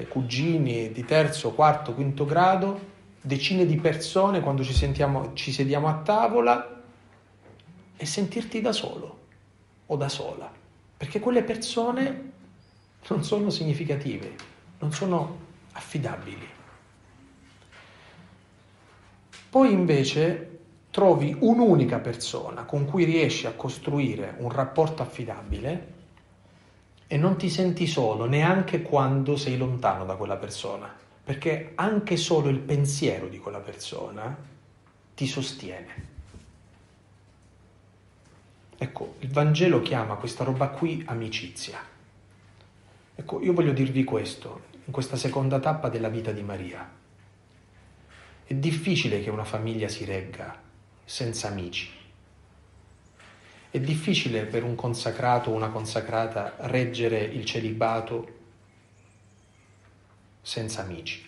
eh, 0.01 0.07
cugini 0.09 0.93
di 0.93 1.05
terzo, 1.05 1.53
quarto, 1.53 1.93
quinto 1.93 2.25
grado, 2.25 2.91
decine 3.21 3.67
di 3.67 3.77
persone 3.77 4.41
quando 4.41 4.63
ci, 4.63 4.73
sentiamo, 4.73 5.35
ci 5.35 5.53
sediamo 5.53 5.89
a 5.89 5.95
tavola 5.95 6.82
e 8.03 8.07
sentirti 8.07 8.61
da 8.61 8.73
solo 8.73 9.19
o 9.87 9.97
da 9.97 10.09
sola 10.09 10.53
perché 10.97 11.21
quelle 11.21 11.45
persone 11.45 12.31
non 13.09 13.23
sono 13.23 13.49
significative, 13.51 14.35
non 14.81 14.93
sono 14.93 15.39
affidabili. 15.73 16.49
Poi 19.51 19.73
invece 19.73 20.59
trovi 20.91 21.37
un'unica 21.39 21.99
persona 21.99 22.65
con 22.65 22.87
cui 22.87 23.05
riesci 23.05 23.47
a 23.47 23.53
costruire 23.53 24.35
un 24.39 24.51
rapporto 24.51 25.03
affidabile 25.03 25.93
e 27.07 27.17
non 27.17 27.37
ti 27.37 27.51
senti 27.51 27.87
solo 27.87 28.27
neanche 28.27 28.83
quando 28.83 29.37
sei 29.37 29.57
lontano 29.57 30.05
da 30.05 30.17
quella 30.17 30.37
persona, 30.37 30.93
perché 31.23 31.73
anche 31.77 32.17
solo 32.17 32.49
il 32.49 32.59
pensiero 32.59 33.29
di 33.29 33.39
quella 33.39 33.61
persona 33.61 34.37
ti 35.15 35.27
sostiene. 35.27 36.12
Ecco, 38.83 39.15
il 39.21 39.31
Vangelo 39.31 39.81
chiama 39.81 40.17
questa 40.17 40.43
roba 40.43 40.71
qui 40.71 41.05
amicizia. 41.07 41.79
Ecco, 43.15 43.41
io 43.41 43.53
voglio 43.53 43.71
dirvi 43.71 44.03
questo, 44.03 44.63
in 44.87 44.93
questa 44.93 45.15
seconda 45.15 45.61
tappa 45.61 45.89
della 45.89 46.09
vita 46.09 46.33
di 46.33 46.43
Maria. 46.43 46.91
È 48.45 48.53
difficile 48.55 49.23
che 49.23 49.31
una 49.31 49.45
famiglia 49.45 49.87
si 49.87 50.05
regga 50.05 50.61
senza 51.05 51.47
amici. 51.47 51.89
È 53.71 53.79
difficile 53.79 54.47
per 54.47 54.65
un 54.65 54.75
consacrato 54.75 55.53
o 55.53 55.55
una 55.55 55.69
consacrata 55.69 56.57
reggere 56.63 57.21
il 57.21 57.45
celibato 57.45 58.35
senza 60.43 60.83
amici. 60.83 61.25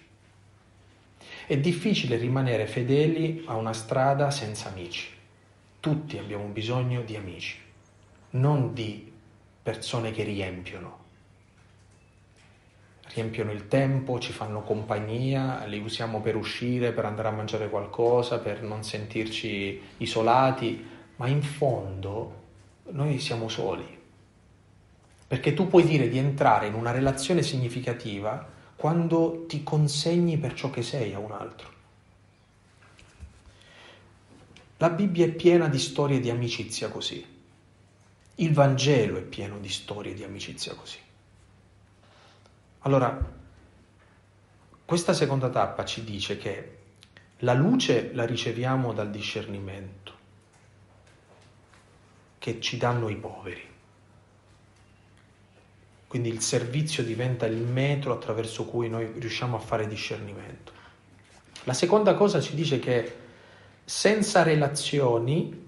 È 1.47 1.57
difficile 1.57 2.17
rimanere 2.17 2.67
fedeli 2.67 3.45
a 3.47 3.55
una 3.55 3.73
strada 3.73 4.33
senza 4.33 4.71
amici. 4.71 5.14
Tutti 5.85 6.17
abbiamo 6.17 6.47
bisogno 6.47 7.03
di 7.03 7.15
amici, 7.15 7.59
non 8.31 8.73
di 8.73 9.13
persone 9.63 10.13
che 10.13 10.23
riempiono. 10.23 10.99
Riempiono 13.09 13.53
il 13.53 13.69
tempo, 13.69 14.19
ci 14.19 14.33
fanno 14.33 14.63
compagnia, 14.63 15.63
li 15.67 15.79
usiamo 15.79 16.23
per 16.23 16.37
uscire, 16.37 16.93
per 16.93 17.05
andare 17.05 17.29
a 17.29 17.33
mangiare 17.33 17.69
qualcosa, 17.69 18.39
per 18.39 18.63
non 18.63 18.83
sentirci 18.83 19.79
isolati, 19.99 20.89
ma 21.17 21.27
in 21.27 21.43
fondo 21.43 22.45
noi 22.93 23.19
siamo 23.19 23.51
soli. 23.51 24.01
Perché 25.27 25.53
tu 25.53 25.69
puoi 25.69 25.85
dire 25.85 26.09
di 26.09 26.17
entrare 26.17 26.67
in 26.67 26.73
una 26.73 26.93
relazione 26.93 27.43
significativa 27.43 28.49
quando 28.75 29.45
ti 29.47 29.63
consegni 29.63 30.39
per 30.39 30.55
ciò 30.55 30.71
che 30.71 30.81
sei 30.81 31.13
a 31.13 31.19
un 31.19 31.33
altro. 31.33 31.74
La 34.79 34.91
Bibbia 34.91 35.27
è 35.27 35.31
piena 35.31 35.69
di 35.69 35.79
storie 35.79 36.21
di 36.21 36.31
amicizia 36.31 36.89
così. 36.89 37.25
Il 38.37 38.53
Vangelo 38.53 39.19
è 39.19 39.23
pieno 39.23 39.59
di 39.59 39.69
storie 39.69 40.15
di 40.15 40.25
amicizia 40.25 40.75
così. 40.75 40.99
Allora, 42.81 43.33
questa 44.85 45.13
seconda 45.13 45.49
tappa 45.49 45.85
ci 45.85 46.03
dice 46.03 46.37
che 46.37 46.79
la 47.39 47.55
luce 47.55 48.13
la 48.13 48.27
riceviamo 48.27 48.93
dal 48.93 49.11
discernimento 49.11 50.13
che 52.39 52.61
ci 52.61 52.77
danno 52.77 53.09
i 53.09 53.17
poveri. 53.17 53.73
Quindi 56.09 56.29
il 56.29 56.41
servizio 56.41 57.03
diventa 57.03 57.47
il 57.47 57.57
metro 57.57 58.13
attraverso 58.13 58.67
cui 58.67 58.89
noi 58.89 59.11
riusciamo 59.17 59.57
a 59.57 59.61
fare 59.61 59.87
discernimento. 59.87 60.73
La 61.65 61.73
seconda 61.73 62.15
cosa 62.15 62.41
ci 62.41 62.55
dice 62.55 62.79
che 62.79 63.17
senza 63.85 64.43
relazioni 64.43 65.63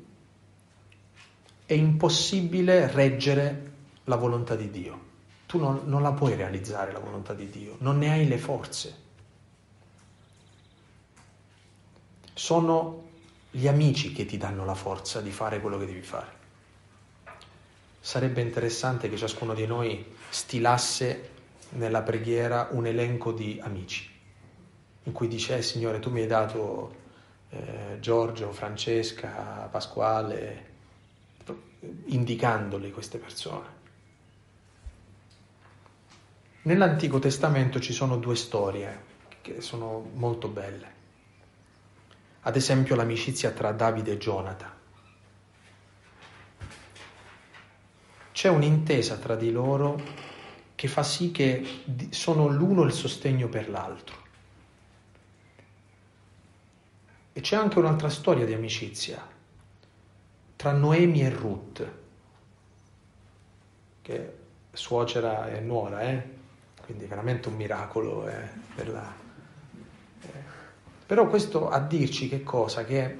è 1.67 1.75
impossibile 1.75 2.91
reggere 2.91 3.73
la 4.05 4.17
volontà 4.17 4.55
di 4.55 4.71
Dio. 4.71 5.05
Tu 5.47 5.59
non, 5.59 5.83
non, 5.85 6.03
la 6.03 6.13
puoi 6.13 6.35
realizzare 6.35 6.93
la 6.93 6.99
volontà 6.99 7.35
di 7.35 7.49
Dio, 7.51 7.77
non 7.79 7.99
ne 7.99 8.11
hai 8.11 8.27
le 8.27 8.39
forze. 8.39 9.05
Sono 12.33 13.05
gli 13.51 13.67
amici 13.67 14.13
che 14.13 14.27
ti 14.27 14.37
danno 14.37 14.65
la 14.65 14.75
forza 14.75 15.21
di 15.21 15.31
fare 15.31 15.61
quello 15.61 15.79
che 15.79 15.87
devi 15.87 16.03
fare. 16.03 16.35
Sarebbe 18.01 18.41
interessante 18.41 19.09
che 19.09 19.17
ciascuno 19.17 19.55
di 19.55 19.67
noi 19.67 20.15
stilasse 20.29 21.31
nella 21.71 22.03
preghiera 22.03 22.69
un 22.71 22.87
elenco 22.87 23.33
di 23.33 23.59
amici, 23.63 24.09
in 25.05 25.13
cui 25.13 25.27
dice, 25.27 25.57
eh, 25.57 25.63
Signore, 25.63 25.99
tu 25.99 26.11
mi 26.11 26.21
hai 26.21 26.27
dato 26.27 27.05
eh, 27.51 27.99
Giorgio, 28.01 28.53
Francesca, 28.53 29.69
Pasquale, 29.71 30.75
indicandole 32.07 32.91
queste 32.91 33.19
persone. 33.19 33.75
Nell'Antico 36.63 37.19
Testamento 37.19 37.79
ci 37.81 37.93
sono 37.93 38.17
due 38.17 38.35
storie 38.35 39.05
che 39.41 39.61
sono 39.61 40.11
molto 40.15 40.49
belle. 40.49 40.95
Ad 42.41 42.57
esempio 42.57 42.97
l'amicizia 42.97 43.51
tra 43.51 43.73
Davide 43.73 44.13
e 44.13 44.19
Jonathan. 44.19 44.77
c'è 48.37 48.51
un'intesa 48.51 49.17
tra 49.17 49.35
di 49.35 49.51
loro 49.51 49.99
che 50.75 50.89
fa 50.89 51.03
sì 51.03 51.31
che 51.31 51.67
sono 52.11 52.49
l'uno 52.49 52.83
il 52.83 52.93
sostegno 52.93 53.49
per 53.49 53.71
l'altro. 53.71 54.26
E 57.37 57.43
c'è 57.43 57.55
anche 57.55 57.79
un'altra 57.79 58.09
storia 58.09 58.47
di 58.47 58.55
amicizia 58.55 59.23
tra 60.57 60.73
Noemi 60.73 61.21
e 61.21 61.29
Ruth, 61.29 61.93
che 64.01 64.33
suocera 64.73 65.51
e 65.51 65.61
nuora, 65.61 66.01
eh? 66.01 66.23
quindi 66.83 67.05
veramente 67.05 67.49
un 67.49 67.57
miracolo. 67.57 68.27
Eh, 68.27 68.49
per 68.75 68.89
la... 68.89 69.15
eh. 70.23 70.29
Però 71.05 71.29
questo 71.29 71.69
a 71.69 71.79
dirci 71.79 72.31
che 72.31 72.43
cosa? 72.43 72.87
Che 72.87 73.19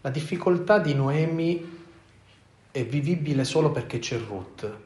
la 0.00 0.08
difficoltà 0.08 0.78
di 0.78 0.94
Noemi 0.94 1.86
è 2.70 2.82
vivibile 2.86 3.44
solo 3.44 3.72
perché 3.72 3.98
c'è 3.98 4.16
Ruth 4.16 4.78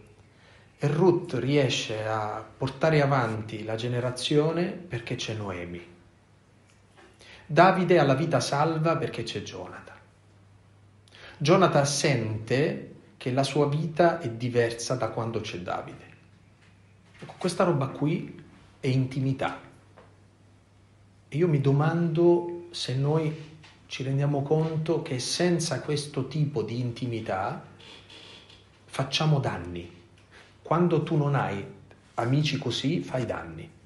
e 0.77 0.87
Ruth 0.89 1.35
riesce 1.35 2.05
a 2.05 2.45
portare 2.57 3.03
avanti 3.03 3.63
la 3.63 3.77
generazione 3.77 4.65
perché 4.65 5.15
c'è 5.15 5.35
Noemi. 5.35 5.98
Davide 7.51 7.99
ha 7.99 8.03
la 8.05 8.13
vita 8.15 8.41
salva 8.41 8.99
perché 8.99 9.23
c'è 9.23 9.41
Jonathan. 9.41 9.97
Jonathan 11.39 11.87
sente 11.87 12.95
che 13.17 13.33
la 13.33 13.43
sua 13.43 13.67
vita 13.67 14.21
è 14.21 14.29
diversa 14.29 14.97
da 14.97 15.09
quando 15.09 15.41
c'è 15.41 15.61
Davide. 15.61 16.07
Ecco, 17.19 17.35
questa 17.39 17.65
roba 17.65 17.87
qui 17.87 18.45
è 18.79 18.87
intimità. 18.89 19.59
E 21.27 21.37
io 21.39 21.49
mi 21.49 21.63
domando 21.63 22.67
se 22.71 22.95
noi 22.95 23.57
ci 23.87 24.03
rendiamo 24.03 24.43
conto 24.43 25.01
che 25.01 25.19
senza 25.19 25.81
questo 25.81 26.29
tipo 26.29 26.63
di 26.63 26.79
intimità 26.79 27.65
facciamo 28.85 29.39
danni. 29.39 29.91
Quando 30.61 31.03
tu 31.03 31.17
non 31.17 31.35
hai 31.35 31.65
amici 32.15 32.59
così, 32.59 33.01
fai 33.01 33.25
danni. 33.25 33.77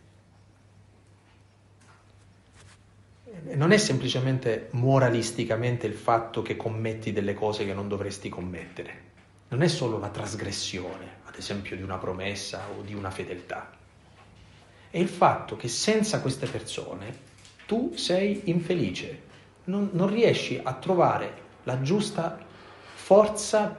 Non 3.44 3.72
è 3.72 3.76
semplicemente 3.76 4.68
moralisticamente 4.72 5.86
il 5.86 5.94
fatto 5.94 6.42
che 6.42 6.56
commetti 6.56 7.12
delle 7.12 7.34
cose 7.34 7.64
che 7.64 7.74
non 7.74 7.88
dovresti 7.88 8.28
commettere. 8.28 9.10
Non 9.48 9.62
è 9.62 9.68
solo 9.68 9.98
la 9.98 10.08
trasgressione, 10.08 11.20
ad 11.24 11.34
esempio, 11.36 11.74
di 11.74 11.82
una 11.82 11.98
promessa 11.98 12.68
o 12.76 12.82
di 12.82 12.94
una 12.94 13.10
fedeltà. 13.10 13.70
È 14.90 14.98
il 14.98 15.08
fatto 15.08 15.56
che 15.56 15.68
senza 15.68 16.20
queste 16.20 16.46
persone 16.46 17.30
tu 17.66 17.92
sei 17.96 18.42
infelice, 18.44 19.22
non, 19.64 19.90
non 19.92 20.08
riesci 20.08 20.60
a 20.62 20.74
trovare 20.74 21.40
la 21.64 21.80
giusta 21.80 22.38
forza 22.94 23.76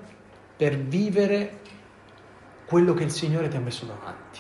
per 0.56 0.78
vivere 0.78 1.60
quello 2.66 2.94
che 2.94 3.04
il 3.04 3.12
Signore 3.12 3.48
ti 3.48 3.56
ha 3.56 3.60
messo 3.60 3.86
davanti. 3.86 4.40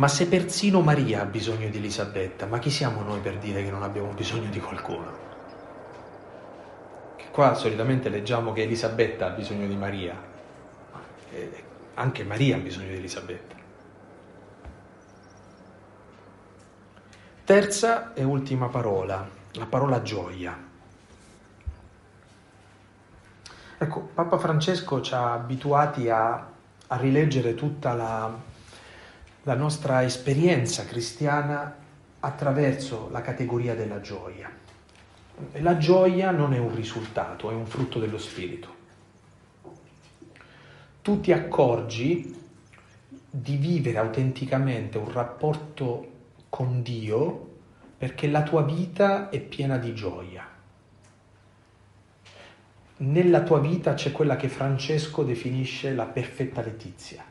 Ma 0.00 0.08
se 0.08 0.28
persino 0.28 0.80
Maria 0.80 1.20
ha 1.20 1.24
bisogno 1.26 1.68
di 1.68 1.76
Elisabetta, 1.76 2.46
ma 2.46 2.58
chi 2.58 2.70
siamo 2.70 3.02
noi 3.02 3.20
per 3.20 3.36
dire 3.36 3.62
che 3.62 3.70
non 3.70 3.82
abbiamo 3.82 4.14
bisogno 4.14 4.48
di 4.48 4.58
qualcuno? 4.58 5.12
Che 7.16 7.26
qua 7.30 7.52
solitamente 7.52 8.08
leggiamo 8.08 8.54
che 8.54 8.62
Elisabetta 8.62 9.26
ha 9.26 9.30
bisogno 9.30 9.66
di 9.66 9.76
Maria, 9.76 10.14
ma 10.90 11.00
eh, 11.32 11.64
anche 11.96 12.24
Maria 12.24 12.56
ha 12.56 12.60
bisogno 12.60 12.88
di 12.88 12.96
Elisabetta. 12.96 13.54
Terza 17.44 18.14
e 18.14 18.24
ultima 18.24 18.68
parola, 18.68 19.28
la 19.52 19.66
parola 19.66 20.00
gioia. 20.00 20.56
Ecco, 23.76 24.00
Papa 24.14 24.38
Francesco 24.38 25.02
ci 25.02 25.12
ha 25.12 25.34
abituati 25.34 26.08
a, 26.08 26.46
a 26.86 26.96
rileggere 26.96 27.54
tutta 27.54 27.92
la, 27.92 28.48
la 29.44 29.54
nostra 29.54 30.02
esperienza 30.02 30.84
cristiana 30.84 31.74
attraverso 32.20 33.08
la 33.10 33.22
categoria 33.22 33.74
della 33.74 34.00
gioia. 34.00 34.50
La 35.52 35.78
gioia 35.78 36.30
non 36.30 36.52
è 36.52 36.58
un 36.58 36.74
risultato, 36.74 37.50
è 37.50 37.54
un 37.54 37.64
frutto 37.66 37.98
dello 37.98 38.18
spirito. 38.18 38.78
Tu 41.00 41.20
ti 41.20 41.32
accorgi 41.32 42.38
di 43.30 43.56
vivere 43.56 43.96
autenticamente 43.96 44.98
un 44.98 45.10
rapporto 45.10 46.08
con 46.50 46.82
Dio 46.82 47.48
perché 47.96 48.28
la 48.28 48.42
tua 48.42 48.62
vita 48.62 49.30
è 49.30 49.40
piena 49.40 49.78
di 49.78 49.94
gioia. 49.94 50.46
Nella 52.98 53.42
tua 53.42 53.60
vita 53.60 53.94
c'è 53.94 54.12
quella 54.12 54.36
che 54.36 54.50
Francesco 54.50 55.22
definisce 55.22 55.94
la 55.94 56.04
perfetta 56.04 56.60
letizia. 56.60 57.29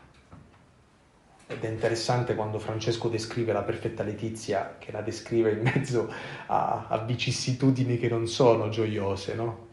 Ed 1.51 1.63
è 1.63 1.67
interessante 1.67 2.35
quando 2.35 2.59
Francesco 2.59 3.09
descrive 3.09 3.53
la 3.53 3.63
perfetta 3.63 4.03
letizia, 4.03 4.75
che 4.77 4.91
la 4.91 5.01
descrive 5.01 5.49
in 5.51 5.61
mezzo 5.61 6.13
a, 6.45 6.85
a 6.87 6.97
vicissitudini 6.99 7.97
che 7.97 8.07
non 8.07 8.27
sono 8.27 8.69
gioiose, 8.69 9.33
no? 9.33 9.67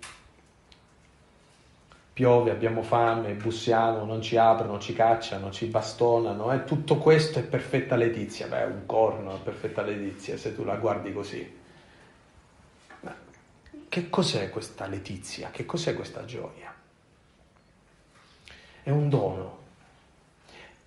piove, 2.16 2.50
abbiamo 2.50 2.82
fame, 2.82 3.34
bussiamo, 3.34 4.06
non 4.06 4.22
ci 4.22 4.38
aprono, 4.38 4.78
ci 4.78 4.94
cacciano, 4.94 5.50
ci 5.50 5.66
bastonano, 5.66 6.50
e 6.50 6.64
tutto 6.64 6.96
questo 6.96 7.40
è 7.40 7.42
perfetta 7.42 7.94
letizia. 7.94 8.46
Beh, 8.46 8.64
un 8.64 8.86
corno 8.86 9.36
è 9.36 9.38
perfetta 9.38 9.82
letizia 9.82 10.38
se 10.38 10.54
tu 10.54 10.64
la 10.64 10.76
guardi 10.76 11.12
così. 11.12 11.58
Ma 13.00 13.14
che 13.86 14.08
cos'è 14.08 14.48
questa 14.48 14.86
letizia? 14.86 15.50
Che 15.50 15.66
cos'è 15.66 15.94
questa 15.94 16.24
gioia? 16.24 16.74
È 18.82 18.88
un 18.88 19.10
dono, 19.10 19.58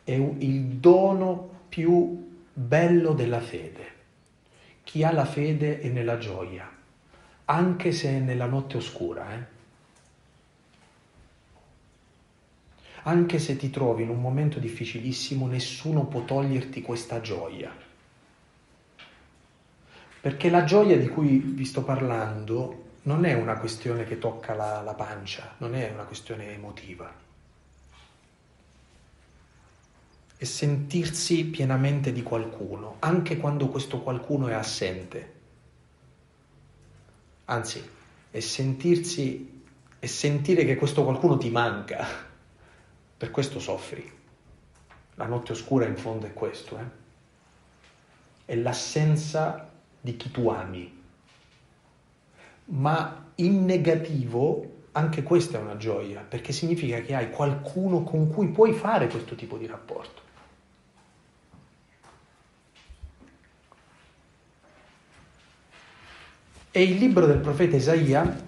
è 0.10 0.34
il 0.40 0.64
dono 0.78 1.66
più 1.70 2.42
bello 2.52 3.14
della 3.14 3.40
fede. 3.40 3.98
Chi 4.84 5.04
ha 5.04 5.12
la 5.12 5.26
fede 5.26 5.80
è 5.82 5.88
nella 5.90 6.18
gioia, 6.18 6.68
anche 7.46 7.92
se 7.92 8.10
è 8.10 8.20
nella 8.20 8.48
notte 8.48 8.78
oscura, 8.78 9.34
eh? 9.34 9.58
Anche 13.04 13.40
se 13.40 13.56
ti 13.56 13.70
trovi 13.70 14.04
in 14.04 14.10
un 14.10 14.20
momento 14.20 14.60
difficilissimo, 14.60 15.48
nessuno 15.48 16.06
può 16.06 16.26
toglierti 16.26 16.82
questa 16.82 17.22
gioia. 17.22 17.72
Perché 20.22 20.50
la 20.50 20.64
gioia 20.64 20.98
di 20.98 21.08
cui 21.08 21.38
vi 21.38 21.66
sto 21.66 21.84
parlando 21.84 22.88
non 23.04 23.26
è 23.26 23.34
una 23.34 23.58
questione 23.58 24.04
che 24.04 24.18
tocca 24.18 24.54
la, 24.54 24.82
la 24.82 24.96
pancia, 24.96 25.54
non 25.58 25.76
è 25.76 25.90
una 25.94 26.04
questione 26.04 26.54
emotiva. 26.54 27.29
È 30.40 30.46
sentirsi 30.46 31.44
pienamente 31.44 32.14
di 32.14 32.24
qualcuno, 32.24 32.96
anche 33.00 33.36
quando 33.36 33.68
questo 33.68 34.00
qualcuno 34.00 34.48
è 34.48 34.54
assente. 34.54 35.34
Anzi, 37.44 37.86
è 38.32 38.40
sentirsi, 38.40 39.64
è 40.00 40.06
sentire 40.06 40.64
che 40.64 40.78
questo 40.78 41.04
qualcuno 41.04 41.36
ti 41.36 41.50
manca 41.50 42.08
per 43.18 43.32
questo 43.32 43.60
soffri. 43.60 44.10
La 45.16 45.26
notte 45.26 45.52
oscura 45.52 45.86
in 45.86 45.98
fondo 45.98 46.26
è 46.26 46.32
questo, 46.32 46.78
eh? 46.78 46.86
è 48.46 48.56
l'assenza 48.56 49.70
di 50.00 50.16
chi 50.16 50.32
tu 50.32 50.48
ami. 50.48 51.02
Ma 52.68 53.32
in 53.36 53.66
negativo 53.66 54.84
anche 54.94 55.22
questa 55.22 55.58
è 55.58 55.62
una 55.62 55.76
gioia, 55.76 56.22
perché 56.22 56.54
significa 56.54 57.02
che 57.02 57.14
hai 57.14 57.30
qualcuno 57.30 58.04
con 58.04 58.30
cui 58.30 58.48
puoi 58.48 58.72
fare 58.72 59.10
questo 59.10 59.36
tipo 59.36 59.58
di 59.58 59.68
rapporto. 59.68 60.28
E 66.72 66.84
il 66.84 66.98
libro 66.98 67.26
del 67.26 67.40
profeta 67.40 67.76
Isaia 67.76 68.48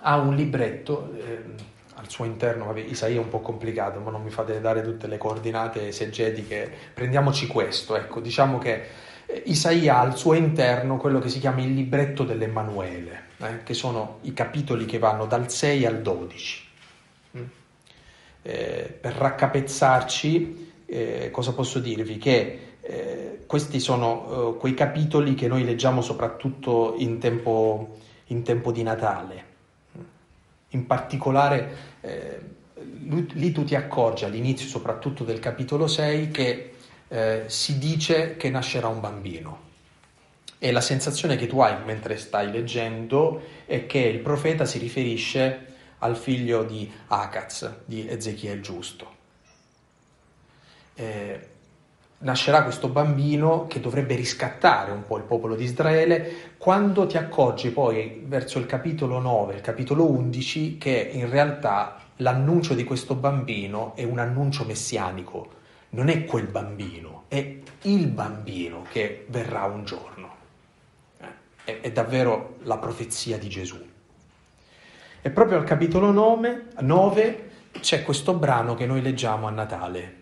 ha 0.00 0.16
un 0.18 0.34
libretto, 0.34 1.14
eh, 1.16 1.42
al 1.94 2.10
suo 2.10 2.26
interno, 2.26 2.66
vabbè, 2.66 2.80
Isaia 2.80 3.16
è 3.16 3.18
un 3.18 3.30
po' 3.30 3.40
complicato, 3.40 4.00
ma 4.00 4.10
non 4.10 4.22
mi 4.22 4.28
fate 4.28 4.60
dare 4.60 4.82
tutte 4.82 5.06
le 5.06 5.16
coordinate 5.16 5.88
esegetiche, 5.88 6.70
prendiamoci 6.92 7.46
questo, 7.46 7.96
ecco, 7.96 8.20
diciamo 8.20 8.58
che 8.58 8.84
eh, 9.24 9.42
Isaia 9.46 9.96
ha 9.96 10.00
al 10.00 10.18
suo 10.18 10.34
interno 10.34 10.98
quello 10.98 11.20
che 11.20 11.30
si 11.30 11.38
chiama 11.38 11.62
il 11.62 11.72
libretto 11.72 12.24
dell'Emanuele, 12.24 13.22
eh, 13.38 13.62
che 13.62 13.72
sono 13.72 14.18
i 14.22 14.34
capitoli 14.34 14.84
che 14.84 14.98
vanno 14.98 15.24
dal 15.24 15.50
6 15.50 15.86
al 15.86 16.02
12. 16.02 16.66
Mm? 17.38 17.42
Eh, 18.42 18.98
per 19.00 19.14
raccapezzarci, 19.14 20.72
eh, 20.84 21.30
cosa 21.30 21.54
posso 21.54 21.78
dirvi? 21.78 22.18
Che 22.18 22.67
eh, 22.88 23.44
questi 23.46 23.80
sono 23.80 24.54
eh, 24.54 24.58
quei 24.58 24.74
capitoli 24.74 25.34
che 25.34 25.48
noi 25.48 25.64
leggiamo 25.64 26.02
soprattutto 26.02 26.94
in 26.98 27.18
tempo, 27.18 27.98
in 28.26 28.42
tempo 28.42 28.72
di 28.72 28.82
Natale 28.82 29.48
in 30.70 30.86
particolare, 30.86 31.76
eh, 32.00 32.40
lì 32.74 33.52
tu 33.52 33.64
ti 33.64 33.74
accorgi 33.74 34.24
all'inizio 34.24 34.68
soprattutto 34.68 35.24
del 35.24 35.38
capitolo 35.38 35.86
6 35.86 36.30
che 36.30 36.72
eh, 37.08 37.44
si 37.46 37.78
dice 37.78 38.36
che 38.36 38.50
nascerà 38.50 38.88
un 38.88 39.00
bambino. 39.00 39.66
E 40.58 40.72
la 40.72 40.80
sensazione 40.80 41.36
che 41.36 41.46
tu 41.46 41.60
hai 41.60 41.84
mentre 41.84 42.16
stai 42.16 42.50
leggendo 42.50 43.40
è 43.64 43.86
che 43.86 44.00
il 44.00 44.18
profeta 44.18 44.64
si 44.64 44.78
riferisce 44.78 45.66
al 45.98 46.16
figlio 46.16 46.64
di 46.64 46.90
Acaz, 47.08 47.72
di 47.84 48.08
Ezechiel 48.08 48.60
giusto. 48.60 49.16
Eh, 50.94 51.48
nascerà 52.18 52.62
questo 52.64 52.88
bambino 52.88 53.66
che 53.66 53.80
dovrebbe 53.80 54.16
riscattare 54.16 54.90
un 54.90 55.04
po' 55.04 55.18
il 55.18 55.22
popolo 55.22 55.54
di 55.54 55.64
Israele, 55.64 56.54
quando 56.58 57.06
ti 57.06 57.16
accorgi 57.16 57.70
poi 57.70 58.22
verso 58.26 58.58
il 58.58 58.66
capitolo 58.66 59.20
9, 59.20 59.54
il 59.54 59.60
capitolo 59.60 60.10
11, 60.10 60.78
che 60.78 61.10
in 61.12 61.30
realtà 61.30 62.00
l'annuncio 62.16 62.74
di 62.74 62.84
questo 62.84 63.14
bambino 63.14 63.94
è 63.94 64.02
un 64.02 64.18
annuncio 64.18 64.64
messianico, 64.64 65.56
non 65.90 66.08
è 66.08 66.24
quel 66.24 66.46
bambino, 66.46 67.24
è 67.28 67.56
il 67.82 68.06
bambino 68.08 68.84
che 68.90 69.26
verrà 69.28 69.64
un 69.64 69.84
giorno. 69.84 70.34
Eh, 71.18 71.26
è, 71.64 71.80
è 71.80 71.92
davvero 71.92 72.56
la 72.62 72.78
profezia 72.78 73.38
di 73.38 73.48
Gesù. 73.48 73.78
E 75.20 75.30
proprio 75.30 75.58
al 75.58 75.64
capitolo 75.64 76.10
9, 76.10 76.66
9 76.80 77.50
c'è 77.80 78.02
questo 78.02 78.34
brano 78.34 78.74
che 78.74 78.86
noi 78.86 79.02
leggiamo 79.02 79.46
a 79.46 79.50
Natale 79.50 80.17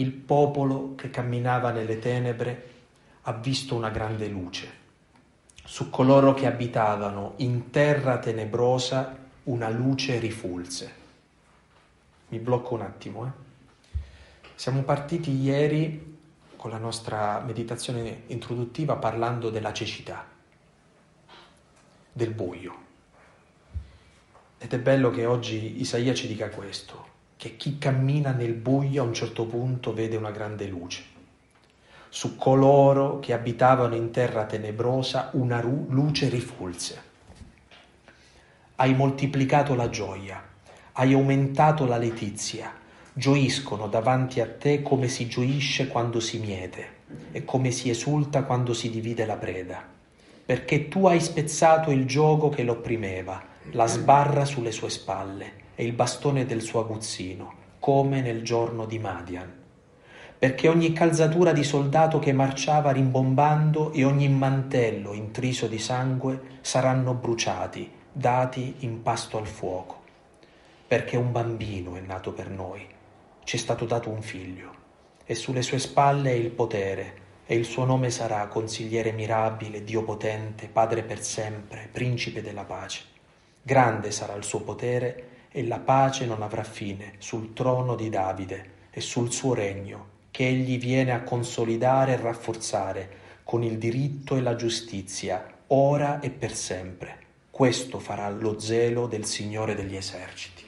il 0.00 0.12
popolo 0.12 0.94
che 0.94 1.10
camminava 1.10 1.70
nelle 1.70 1.98
tenebre 1.98 2.68
ha 3.22 3.32
visto 3.32 3.74
una 3.74 3.90
grande 3.90 4.28
luce. 4.28 4.78
Su 5.62 5.90
coloro 5.90 6.32
che 6.32 6.46
abitavano 6.46 7.34
in 7.36 7.70
terra 7.70 8.18
tenebrosa 8.18 9.16
una 9.44 9.68
luce 9.68 10.18
rifulse. 10.18 10.98
Mi 12.28 12.38
blocco 12.38 12.74
un 12.74 12.80
attimo. 12.80 13.26
Eh. 13.26 13.98
Siamo 14.54 14.82
partiti 14.82 15.32
ieri 15.32 16.18
con 16.56 16.70
la 16.70 16.78
nostra 16.78 17.40
meditazione 17.40 18.22
introduttiva 18.28 18.96
parlando 18.96 19.50
della 19.50 19.72
cecità, 19.72 20.26
del 22.12 22.30
buio. 22.30 22.88
Ed 24.58 24.72
è 24.72 24.78
bello 24.78 25.10
che 25.10 25.26
oggi 25.26 25.80
Isaia 25.80 26.14
ci 26.14 26.26
dica 26.26 26.48
questo 26.48 27.18
che 27.40 27.56
chi 27.56 27.78
cammina 27.78 28.32
nel 28.32 28.52
buio 28.52 29.02
a 29.02 29.06
un 29.06 29.14
certo 29.14 29.46
punto 29.46 29.94
vede 29.94 30.14
una 30.14 30.30
grande 30.30 30.66
luce. 30.66 31.02
Su 32.10 32.36
coloro 32.36 33.18
che 33.18 33.32
abitavano 33.32 33.94
in 33.94 34.10
terra 34.10 34.44
tenebrosa 34.44 35.30
una 35.32 35.58
ru- 35.58 35.88
luce 35.88 36.28
rifulse. 36.28 37.02
Hai 38.74 38.94
moltiplicato 38.94 39.74
la 39.74 39.88
gioia, 39.88 40.38
hai 40.92 41.14
aumentato 41.14 41.86
la 41.86 41.96
letizia, 41.96 42.74
gioiscono 43.14 43.88
davanti 43.88 44.40
a 44.40 44.46
te 44.46 44.82
come 44.82 45.08
si 45.08 45.26
gioisce 45.26 45.88
quando 45.88 46.20
si 46.20 46.40
miete 46.40 46.98
e 47.32 47.42
come 47.46 47.70
si 47.70 47.88
esulta 47.88 48.42
quando 48.42 48.74
si 48.74 48.90
divide 48.90 49.24
la 49.24 49.36
preda, 49.36 49.82
perché 50.44 50.88
tu 50.88 51.06
hai 51.06 51.20
spezzato 51.20 51.90
il 51.90 52.04
gioco 52.04 52.50
che 52.50 52.64
l'opprimeva, 52.64 53.42
la 53.70 53.86
sbarra 53.86 54.44
sulle 54.44 54.72
sue 54.72 54.90
spalle 54.90 55.59
e 55.80 55.84
il 55.84 55.94
bastone 55.94 56.44
del 56.44 56.60
suo 56.60 56.80
aguzzino, 56.80 57.54
come 57.78 58.20
nel 58.20 58.42
giorno 58.44 58.84
di 58.84 58.98
Madian. 58.98 59.50
Perché 60.38 60.68
ogni 60.68 60.92
calzatura 60.92 61.52
di 61.52 61.64
soldato 61.64 62.18
che 62.18 62.34
marciava 62.34 62.90
rimbombando 62.90 63.90
e 63.92 64.04
ogni 64.04 64.28
mantello 64.28 65.14
intriso 65.14 65.68
di 65.68 65.78
sangue 65.78 66.58
saranno 66.60 67.14
bruciati, 67.14 67.90
dati 68.12 68.74
in 68.80 69.00
pasto 69.00 69.38
al 69.38 69.46
fuoco. 69.46 70.02
Perché 70.86 71.16
un 71.16 71.32
bambino 71.32 71.96
è 71.96 72.00
nato 72.00 72.34
per 72.34 72.50
noi, 72.50 72.86
ci 73.44 73.56
è 73.56 73.58
stato 73.58 73.86
dato 73.86 74.10
un 74.10 74.20
figlio, 74.20 74.74
e 75.24 75.34
sulle 75.34 75.62
sue 75.62 75.78
spalle 75.78 76.30
è 76.30 76.34
il 76.34 76.50
potere, 76.50 77.14
e 77.46 77.54
il 77.54 77.64
suo 77.64 77.86
nome 77.86 78.10
sarà 78.10 78.46
consigliere 78.48 79.12
mirabile, 79.12 79.82
Dio 79.82 80.02
potente, 80.02 80.68
Padre 80.68 81.04
per 81.04 81.22
sempre, 81.22 81.88
principe 81.90 82.42
della 82.42 82.64
pace. 82.64 83.04
Grande 83.62 84.10
sarà 84.10 84.34
il 84.34 84.44
suo 84.44 84.60
potere 84.60 85.29
e 85.52 85.66
la 85.66 85.78
pace 85.78 86.26
non 86.26 86.42
avrà 86.42 86.62
fine 86.62 87.14
sul 87.18 87.52
trono 87.52 87.96
di 87.96 88.08
Davide 88.08 88.78
e 88.90 89.00
sul 89.00 89.32
suo 89.32 89.54
regno, 89.54 90.18
che 90.30 90.46
egli 90.46 90.78
viene 90.78 91.12
a 91.12 91.22
consolidare 91.22 92.12
e 92.12 92.16
rafforzare 92.16 93.18
con 93.42 93.64
il 93.64 93.78
diritto 93.78 94.36
e 94.36 94.42
la 94.42 94.54
giustizia, 94.54 95.44
ora 95.68 96.20
e 96.20 96.30
per 96.30 96.54
sempre. 96.54 97.18
Questo 97.50 97.98
farà 97.98 98.30
lo 98.30 98.60
zelo 98.60 99.06
del 99.06 99.24
Signore 99.24 99.74
degli 99.74 99.96
eserciti. 99.96 100.64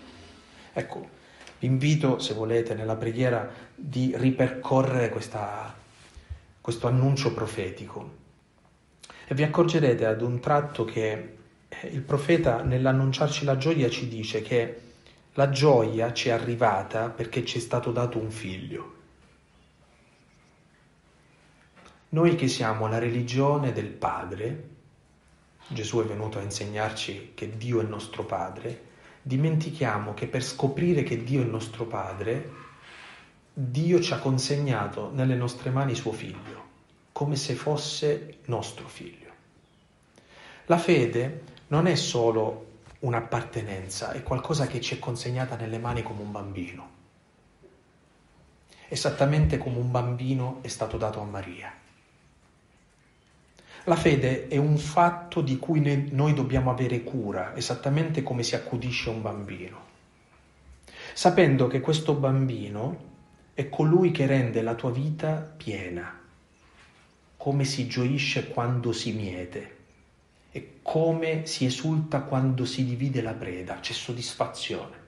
Ecco, 0.73 1.09
vi 1.61 1.67
invito, 1.69 2.19
se 2.19 2.35
volete, 2.35 2.75
nella 2.75 2.97
preghiera 2.97 3.49
di 3.75 4.13
ripercorrere 4.17 5.11
questa, 5.11 5.73
questo 6.61 6.89
annuncio 6.89 7.33
profetico. 7.33 8.21
E 9.29 9.35
vi 9.35 9.45
accorgerete 9.45 10.05
ad 10.05 10.23
un 10.23 10.41
tratto 10.41 10.85
che 10.85 11.37
il 11.91 12.03
profeta 12.03 12.63
nell'annunciarci 12.63 13.45
la 13.45 13.57
gioia 13.57 13.89
ci 13.89 14.09
dice 14.09 14.43
che 14.43 14.81
la 15.35 15.49
gioia 15.51 16.13
ci 16.13 16.29
è 16.29 16.33
arrivata 16.33 17.09
perché 17.09 17.45
ci 17.45 17.59
è 17.59 17.61
stato 17.61 17.91
dato 17.91 18.19
un 18.19 18.31
figlio. 18.31 19.01
Noi 22.11 22.35
che 22.35 22.49
siamo 22.49 22.87
la 22.89 22.99
religione 22.99 23.73
del 23.73 23.89
Padre, 23.89 24.69
Gesù 25.69 26.01
è 26.01 26.05
venuto 26.05 26.39
a 26.39 26.43
insegnarci 26.43 27.33
che 27.35 27.57
Dio 27.57 27.81
è 27.81 27.85
nostro 27.85 28.25
Padre, 28.25 28.91
dimentichiamo 29.23 30.13
che 30.13 30.27
per 30.27 30.43
scoprire 30.43 31.03
che 31.03 31.25
Dio 31.25 31.41
è 31.41 31.45
nostro 31.45 31.87
Padre, 31.87 32.51
Dio 33.55 34.01
ci 34.01 34.13
ha 34.13 34.19
consegnato 34.19 35.11
nelle 35.13 35.35
nostre 35.35 35.71
mani 35.71 35.95
suo 35.95 36.13
figlio, 36.13 36.65
come 37.13 37.37
se 37.37 37.55
fosse 37.55 38.41
nostro 38.47 38.87
figlio. 38.89 39.31
La 40.67 40.79
fede 40.79 41.52
non 41.73 41.87
è 41.87 41.95
solo 41.95 42.67
un'appartenenza, 42.99 44.13
è 44.13 44.23
qualcosa 44.23 44.67
che 44.67 44.79
ci 44.83 44.97
è 44.97 44.99
consegnata 44.99 45.57
nelle 45.57 45.79
mani 45.79 46.03
come 46.03 46.21
un 46.21 46.31
bambino, 46.31 46.91
esattamente 48.89 49.57
come 49.57 49.79
un 49.79 49.91
bambino 49.91 50.59
è 50.61 50.69
stato 50.69 50.99
dato 50.99 51.21
a 51.21 51.25
Maria. 51.25 51.73
La 53.85 53.97
fede 53.97 54.49
è 54.49 54.59
un 54.59 54.77
fatto 54.77 55.41
di 55.41 55.57
cui 55.57 56.11
noi 56.11 56.35
dobbiamo 56.35 56.71
avere 56.71 57.03
cura, 57.03 57.57
esattamente 57.57 58.23
come 58.23 58.43
si 58.43 58.55
accudisce 58.55 59.09
un 59.09 59.23
bambino, 59.23 59.81
sapendo 61.15 61.69
che 61.69 61.81
questo 61.81 62.13
bambino 62.13 63.11
è 63.55 63.71
colui 63.71 64.11
che 64.11 64.27
rende 64.27 64.61
la 64.61 64.75
tua 64.75 64.91
vita 64.91 65.37
piena, 65.57 66.21
come 67.39 67.65
si 67.65 67.87
gioisce 67.87 68.49
quando 68.49 68.93
si 68.93 69.13
miete 69.13 69.81
e 70.53 70.79
come 70.83 71.47
si 71.47 71.65
esulta 71.65 72.21
quando 72.21 72.67
si 72.67 72.85
divide 72.85 73.23
la 73.23 73.33
preda, 73.33 73.81
c'è 73.81 73.95
soddisfazione. 73.95 75.01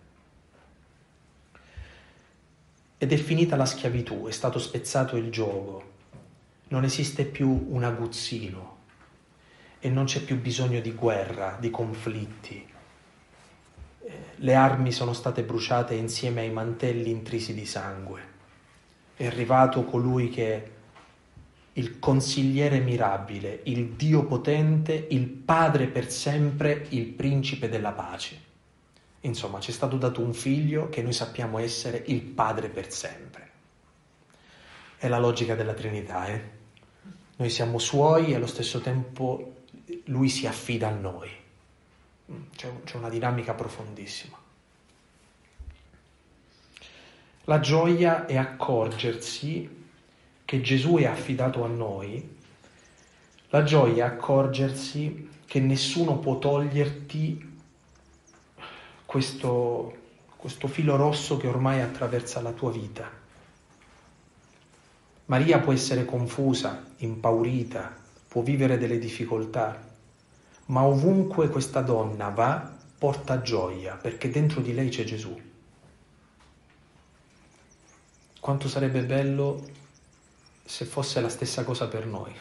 Ed 2.96 3.12
è 3.12 3.16
finita 3.16 3.54
la 3.54 3.66
schiavitù, 3.66 4.26
è 4.26 4.30
stato 4.30 4.58
spezzato 4.58 5.16
il 5.16 5.30
gioco, 5.30 5.92
non 6.68 6.84
esiste 6.84 7.26
più 7.26 7.66
un 7.68 7.84
aguzzino 7.84 8.76
e 9.78 9.90
non 9.90 10.06
c'è 10.06 10.22
più 10.22 10.40
bisogno 10.40 10.80
di 10.80 10.92
guerra, 10.92 11.58
di 11.60 11.68
conflitti. 11.68 12.66
Le 14.36 14.54
armi 14.54 14.92
sono 14.92 15.12
state 15.12 15.42
bruciate 15.42 15.94
insieme 15.94 16.40
ai 16.40 16.50
mantelli 16.50 17.10
intrisi 17.10 17.52
di 17.52 17.66
sangue. 17.66 18.32
È 19.14 19.26
arrivato 19.26 19.84
colui 19.84 20.30
che 20.30 20.73
il 21.74 21.98
consigliere 21.98 22.78
mirabile, 22.78 23.60
il 23.64 23.90
Dio 23.90 24.24
potente, 24.24 25.06
il 25.10 25.26
Padre 25.26 25.86
per 25.88 26.10
sempre, 26.10 26.86
il 26.90 27.06
principe 27.06 27.68
della 27.68 27.92
pace. 27.92 28.52
Insomma, 29.20 29.58
ci 29.58 29.70
è 29.70 29.74
stato 29.74 29.96
dato 29.96 30.20
un 30.20 30.34
figlio 30.34 30.88
che 30.88 31.02
noi 31.02 31.12
sappiamo 31.12 31.58
essere 31.58 32.02
il 32.06 32.20
Padre 32.20 32.68
per 32.68 32.92
sempre. 32.92 33.50
È 34.96 35.08
la 35.08 35.18
logica 35.18 35.54
della 35.54 35.74
Trinità, 35.74 36.26
eh? 36.28 36.52
Noi 37.36 37.50
siamo 37.50 37.78
suoi 37.78 38.30
e 38.30 38.34
allo 38.36 38.46
stesso 38.46 38.80
tempo 38.80 39.62
lui 40.04 40.28
si 40.28 40.46
affida 40.46 40.88
a 40.88 40.92
noi. 40.92 41.30
C'è, 42.54 42.70
c'è 42.84 42.96
una 42.96 43.08
dinamica 43.08 43.54
profondissima. 43.54 44.38
La 47.46 47.60
gioia 47.60 48.26
è 48.26 48.36
accorgersi 48.36 49.82
che 50.44 50.60
Gesù 50.60 50.96
è 50.96 51.06
affidato 51.06 51.64
a 51.64 51.68
noi, 51.68 52.36
la 53.48 53.62
gioia 53.62 54.06
è 54.06 54.08
accorgersi 54.08 55.28
che 55.46 55.60
nessuno 55.60 56.18
può 56.18 56.38
toglierti 56.38 57.52
questo, 59.06 59.96
questo 60.36 60.66
filo 60.66 60.96
rosso 60.96 61.36
che 61.36 61.46
ormai 61.46 61.80
attraversa 61.80 62.40
la 62.40 62.52
tua 62.52 62.70
vita. 62.70 63.08
Maria 65.26 65.60
può 65.60 65.72
essere 65.72 66.04
confusa, 66.04 66.84
impaurita, 66.96 67.96
può 68.28 68.42
vivere 68.42 68.76
delle 68.76 68.98
difficoltà, 68.98 69.92
ma 70.66 70.82
ovunque 70.82 71.48
questa 71.48 71.80
donna 71.80 72.28
va 72.28 72.76
porta 72.98 73.40
gioia 73.40 73.94
perché 73.94 74.30
dentro 74.30 74.60
di 74.60 74.74
lei 74.74 74.88
c'è 74.88 75.04
Gesù. 75.04 75.40
Quanto 78.40 78.68
sarebbe 78.68 79.04
bello 79.04 79.64
se 80.64 80.84
fosse 80.84 81.20
la 81.20 81.28
stessa 81.28 81.62
cosa 81.62 81.86
per 81.88 82.06
noi. 82.06 82.34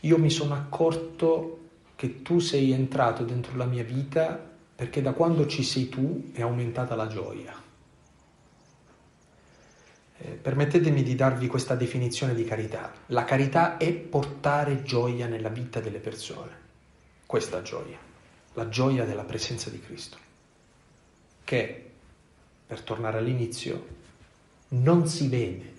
Io 0.00 0.18
mi 0.18 0.30
sono 0.30 0.54
accorto 0.54 1.60
che 1.96 2.22
tu 2.22 2.38
sei 2.38 2.72
entrato 2.72 3.24
dentro 3.24 3.56
la 3.56 3.64
mia 3.64 3.84
vita 3.84 4.52
perché 4.74 5.00
da 5.00 5.12
quando 5.12 5.46
ci 5.46 5.62
sei 5.62 5.88
tu 5.88 6.30
è 6.32 6.42
aumentata 6.42 6.94
la 6.94 7.06
gioia. 7.06 7.62
Eh, 10.16 10.28
permettetemi 10.30 11.02
di 11.02 11.14
darvi 11.14 11.46
questa 11.46 11.74
definizione 11.74 12.34
di 12.34 12.44
carità. 12.44 12.92
La 13.06 13.24
carità 13.24 13.76
è 13.76 13.92
portare 13.92 14.82
gioia 14.82 15.26
nella 15.26 15.48
vita 15.48 15.80
delle 15.80 15.98
persone. 15.98 16.62
Questa 17.26 17.62
gioia, 17.62 17.98
la 18.54 18.68
gioia 18.68 19.04
della 19.04 19.24
presenza 19.24 19.70
di 19.70 19.80
Cristo, 19.80 20.16
che, 21.44 21.90
per 22.66 22.80
tornare 22.82 23.18
all'inizio, 23.18 24.02
non 24.74 25.06
si 25.06 25.28
vede, 25.28 25.72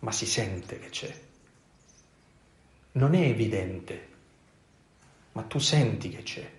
ma 0.00 0.12
si 0.12 0.26
sente 0.26 0.78
che 0.78 0.88
c'è. 0.90 1.20
Non 2.92 3.14
è 3.14 3.20
evidente, 3.20 4.08
ma 5.32 5.42
tu 5.42 5.58
senti 5.58 6.10
che 6.10 6.22
c'è. 6.22 6.50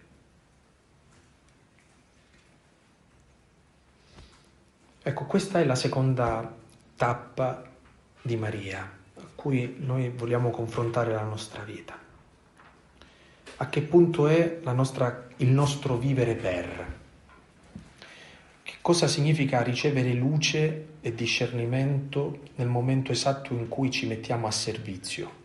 Ecco, 5.01 5.25
questa 5.25 5.59
è 5.59 5.65
la 5.65 5.75
seconda 5.75 6.55
tappa 6.95 7.67
di 8.21 8.35
Maria 8.35 8.97
a 9.15 9.25
cui 9.35 9.75
noi 9.79 10.09
vogliamo 10.09 10.49
confrontare 10.49 11.13
la 11.13 11.23
nostra 11.23 11.63
vita. 11.63 11.97
A 13.61 13.69
che 13.69 13.81
punto 13.81 14.27
è 14.27 14.59
nostra, 14.63 15.27
il 15.37 15.49
nostro 15.49 15.97
vivere 15.97 16.35
per? 16.35 16.97
Che 18.63 18.73
cosa 18.81 19.07
significa 19.07 19.61
ricevere 19.61 20.13
luce 20.13 20.88
e 21.01 21.13
discernimento 21.13 22.39
nel 22.55 22.67
momento 22.67 23.11
esatto 23.11 23.53
in 23.53 23.67
cui 23.67 23.89
ci 23.91 24.07
mettiamo 24.07 24.47
a 24.47 24.51
servizio? 24.51 25.37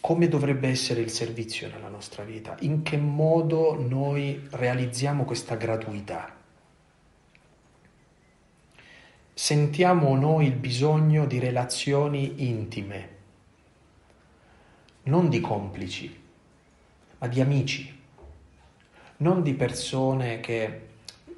Come 0.00 0.28
dovrebbe 0.28 0.68
essere 0.68 1.00
il 1.00 1.10
servizio 1.10 1.68
nella 1.68 1.88
nostra 1.88 2.22
vita? 2.22 2.56
In 2.60 2.82
che 2.82 2.96
modo 2.96 3.74
noi 3.80 4.46
realizziamo 4.50 5.24
questa 5.24 5.56
gratuità? 5.56 6.36
sentiamo 9.38 10.16
noi 10.16 10.46
il 10.46 10.54
bisogno 10.54 11.26
di 11.26 11.38
relazioni 11.38 12.48
intime, 12.48 13.08
non 15.04 15.28
di 15.28 15.40
complici, 15.42 16.20
ma 17.18 17.26
di 17.26 17.42
amici, 17.42 18.00
non 19.18 19.42
di 19.42 19.52
persone 19.52 20.40
che 20.40 20.86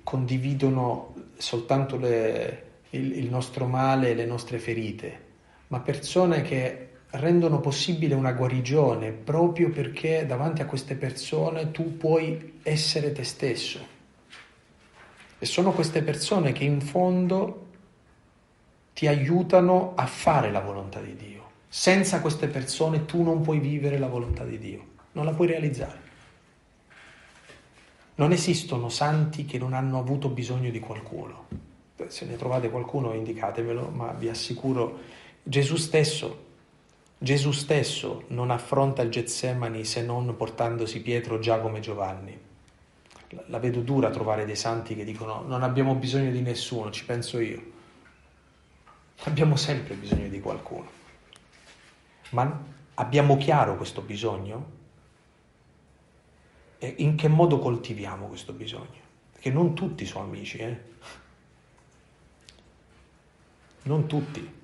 condividono 0.04 1.12
soltanto 1.38 1.96
le, 1.96 2.62
il, 2.90 3.16
il 3.18 3.30
nostro 3.30 3.66
male 3.66 4.10
e 4.10 4.14
le 4.14 4.26
nostre 4.26 4.58
ferite, 4.58 5.26
ma 5.68 5.80
persone 5.80 6.42
che 6.42 6.88
rendono 7.10 7.60
possibile 7.60 8.14
una 8.14 8.32
guarigione 8.32 9.12
proprio 9.12 9.70
perché 9.70 10.26
davanti 10.26 10.60
a 10.60 10.66
queste 10.66 10.94
persone 10.94 11.70
tu 11.70 11.96
puoi 11.96 12.58
essere 12.62 13.12
te 13.12 13.24
stesso. 13.24 13.96
E 15.38 15.46
sono 15.46 15.72
queste 15.72 16.02
persone 16.02 16.52
che 16.52 16.64
in 16.64 16.80
fondo 16.80 17.66
ti 18.92 19.06
aiutano 19.06 19.92
a 19.94 20.06
fare 20.06 20.50
la 20.50 20.60
volontà 20.60 21.00
di 21.00 21.14
Dio. 21.14 21.36
Senza 21.68 22.20
queste 22.20 22.48
persone 22.48 23.04
tu 23.04 23.22
non 23.22 23.42
puoi 23.42 23.60
vivere 23.60 23.98
la 23.98 24.08
volontà 24.08 24.44
di 24.44 24.58
Dio, 24.58 24.84
non 25.12 25.24
la 25.24 25.32
puoi 25.32 25.46
realizzare. 25.46 26.07
Non 28.18 28.32
esistono 28.32 28.88
santi 28.88 29.44
che 29.44 29.58
non 29.58 29.72
hanno 29.72 29.98
avuto 29.98 30.28
bisogno 30.28 30.70
di 30.70 30.80
qualcuno. 30.80 31.46
Se 32.06 32.24
ne 32.26 32.36
trovate 32.36 32.70
qualcuno 32.70 33.12
indicatemelo, 33.14 33.88
ma 33.88 34.12
vi 34.12 34.28
assicuro 34.28 34.98
Gesù 35.42 35.76
stesso 35.76 36.46
Gesù 37.20 37.50
stesso 37.50 38.22
non 38.28 38.52
affronta 38.52 39.02
il 39.02 39.10
Getsemani 39.10 39.84
se 39.84 40.02
non 40.02 40.36
portandosi 40.36 41.02
Pietro, 41.02 41.40
Giacomo 41.40 41.78
e 41.78 41.80
Giovanni. 41.80 42.38
La 43.46 43.58
vedo 43.58 43.80
dura 43.80 44.10
trovare 44.10 44.44
dei 44.44 44.54
santi 44.54 44.94
che 44.94 45.02
dicono 45.02 45.42
non 45.44 45.64
abbiamo 45.64 45.96
bisogno 45.96 46.30
di 46.30 46.40
nessuno, 46.42 46.92
ci 46.92 47.04
penso 47.04 47.40
io. 47.40 47.60
Abbiamo 49.24 49.56
sempre 49.56 49.94
bisogno 49.94 50.28
di 50.28 50.40
qualcuno. 50.40 50.88
Ma 52.30 52.64
abbiamo 52.94 53.36
chiaro 53.36 53.76
questo 53.76 54.00
bisogno? 54.00 54.76
In 56.78 57.16
che 57.16 57.28
modo 57.28 57.58
coltiviamo 57.58 58.26
questo 58.26 58.52
bisogno? 58.52 59.06
Perché 59.32 59.50
non 59.50 59.74
tutti 59.74 60.06
sono 60.06 60.24
amici, 60.24 60.58
eh? 60.58 60.78
Non 63.82 64.06
tutti. 64.06 64.56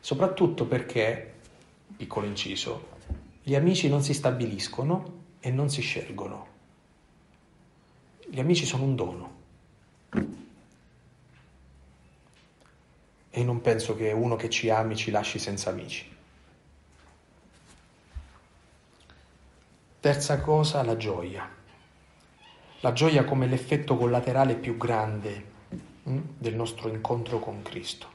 Soprattutto 0.00 0.66
perché, 0.66 1.34
piccolo 1.96 2.26
inciso, 2.26 2.88
gli 3.42 3.54
amici 3.54 3.88
non 3.88 4.02
si 4.02 4.14
stabiliscono 4.14 5.22
e 5.40 5.50
non 5.50 5.70
si 5.70 5.80
scelgono. 5.80 6.46
Gli 8.28 8.38
amici 8.38 8.64
sono 8.64 8.84
un 8.84 8.94
dono. 8.94 9.34
e 13.36 13.42
non 13.42 13.60
penso 13.60 13.96
che 13.96 14.12
uno 14.12 14.36
che 14.36 14.48
ci 14.48 14.70
ami 14.70 14.94
ci 14.94 15.10
lasci 15.10 15.40
senza 15.40 15.70
amici. 15.70 16.13
Terza 20.04 20.38
cosa, 20.38 20.82
la 20.82 20.98
gioia. 20.98 21.48
La 22.80 22.92
gioia 22.92 23.24
come 23.24 23.46
l'effetto 23.46 23.96
collaterale 23.96 24.54
più 24.54 24.76
grande 24.76 25.44
hm, 26.02 26.20
del 26.36 26.54
nostro 26.54 26.90
incontro 26.90 27.38
con 27.38 27.62
Cristo, 27.62 28.06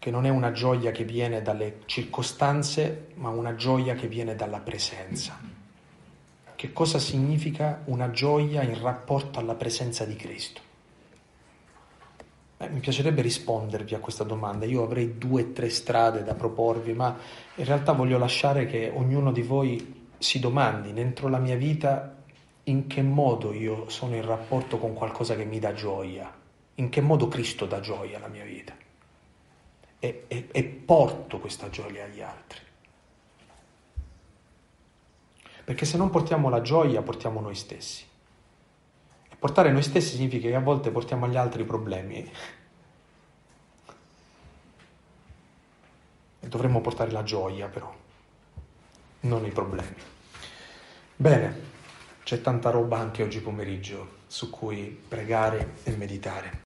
che 0.00 0.10
non 0.10 0.26
è 0.26 0.28
una 0.28 0.50
gioia 0.50 0.90
che 0.90 1.04
viene 1.04 1.40
dalle 1.40 1.82
circostanze, 1.84 3.10
ma 3.14 3.28
una 3.28 3.54
gioia 3.54 3.94
che 3.94 4.08
viene 4.08 4.34
dalla 4.34 4.58
presenza. 4.58 5.38
Che 6.56 6.72
cosa 6.72 6.98
significa 6.98 7.82
una 7.84 8.10
gioia 8.10 8.62
in 8.62 8.82
rapporto 8.82 9.38
alla 9.38 9.54
presenza 9.54 10.04
di 10.04 10.16
Cristo? 10.16 10.60
Eh, 12.56 12.68
mi 12.70 12.80
piacerebbe 12.80 13.22
rispondervi 13.22 13.94
a 13.94 14.00
questa 14.00 14.24
domanda, 14.24 14.66
io 14.66 14.82
avrei 14.82 15.16
due 15.16 15.42
o 15.42 15.52
tre 15.52 15.70
strade 15.70 16.24
da 16.24 16.34
proporvi, 16.34 16.92
ma 16.92 17.16
in 17.54 17.64
realtà 17.64 17.92
voglio 17.92 18.18
lasciare 18.18 18.66
che 18.66 18.90
ognuno 18.92 19.30
di 19.30 19.42
voi 19.42 20.04
si 20.18 20.38
domandi 20.38 20.92
dentro 20.92 21.28
la 21.28 21.38
mia 21.38 21.56
vita 21.56 22.14
in 22.64 22.86
che 22.86 23.02
modo 23.02 23.52
io 23.52 23.88
sono 23.88 24.14
in 24.14 24.24
rapporto 24.24 24.78
con 24.78 24.92
qualcosa 24.92 25.36
che 25.36 25.44
mi 25.44 25.58
dà 25.58 25.72
gioia, 25.72 26.32
in 26.76 26.88
che 26.88 27.00
modo 27.00 27.28
Cristo 27.28 27.66
dà 27.66 27.80
gioia 27.80 28.16
alla 28.16 28.28
mia 28.28 28.44
vita 28.44 28.74
e, 29.98 30.24
e, 30.28 30.48
e 30.50 30.64
porto 30.64 31.38
questa 31.38 31.68
gioia 31.70 32.04
agli 32.04 32.20
altri. 32.20 32.60
Perché 35.64 35.84
se 35.84 35.96
non 35.96 36.10
portiamo 36.10 36.48
la 36.48 36.60
gioia, 36.60 37.02
portiamo 37.02 37.40
noi 37.40 37.56
stessi. 37.56 38.04
Portare 39.38 39.72
noi 39.72 39.82
stessi 39.82 40.14
significa 40.14 40.48
che 40.48 40.54
a 40.54 40.60
volte 40.60 40.90
portiamo 40.90 41.24
agli 41.24 41.36
altri 41.36 41.64
problemi. 41.64 42.30
E 46.40 46.48
dovremmo 46.48 46.80
portare 46.80 47.10
la 47.10 47.24
gioia 47.24 47.66
però, 47.66 47.92
non 49.20 49.44
i 49.44 49.50
problemi. 49.50 49.94
Bene, 51.16 51.60
c'è 52.22 52.40
tanta 52.40 52.70
roba 52.70 52.98
anche 52.98 53.22
oggi 53.22 53.40
pomeriggio 53.40 54.16
su 54.26 54.50
cui 54.50 54.86
pregare 55.08 55.74
e 55.84 55.96
meditare. 55.96 56.64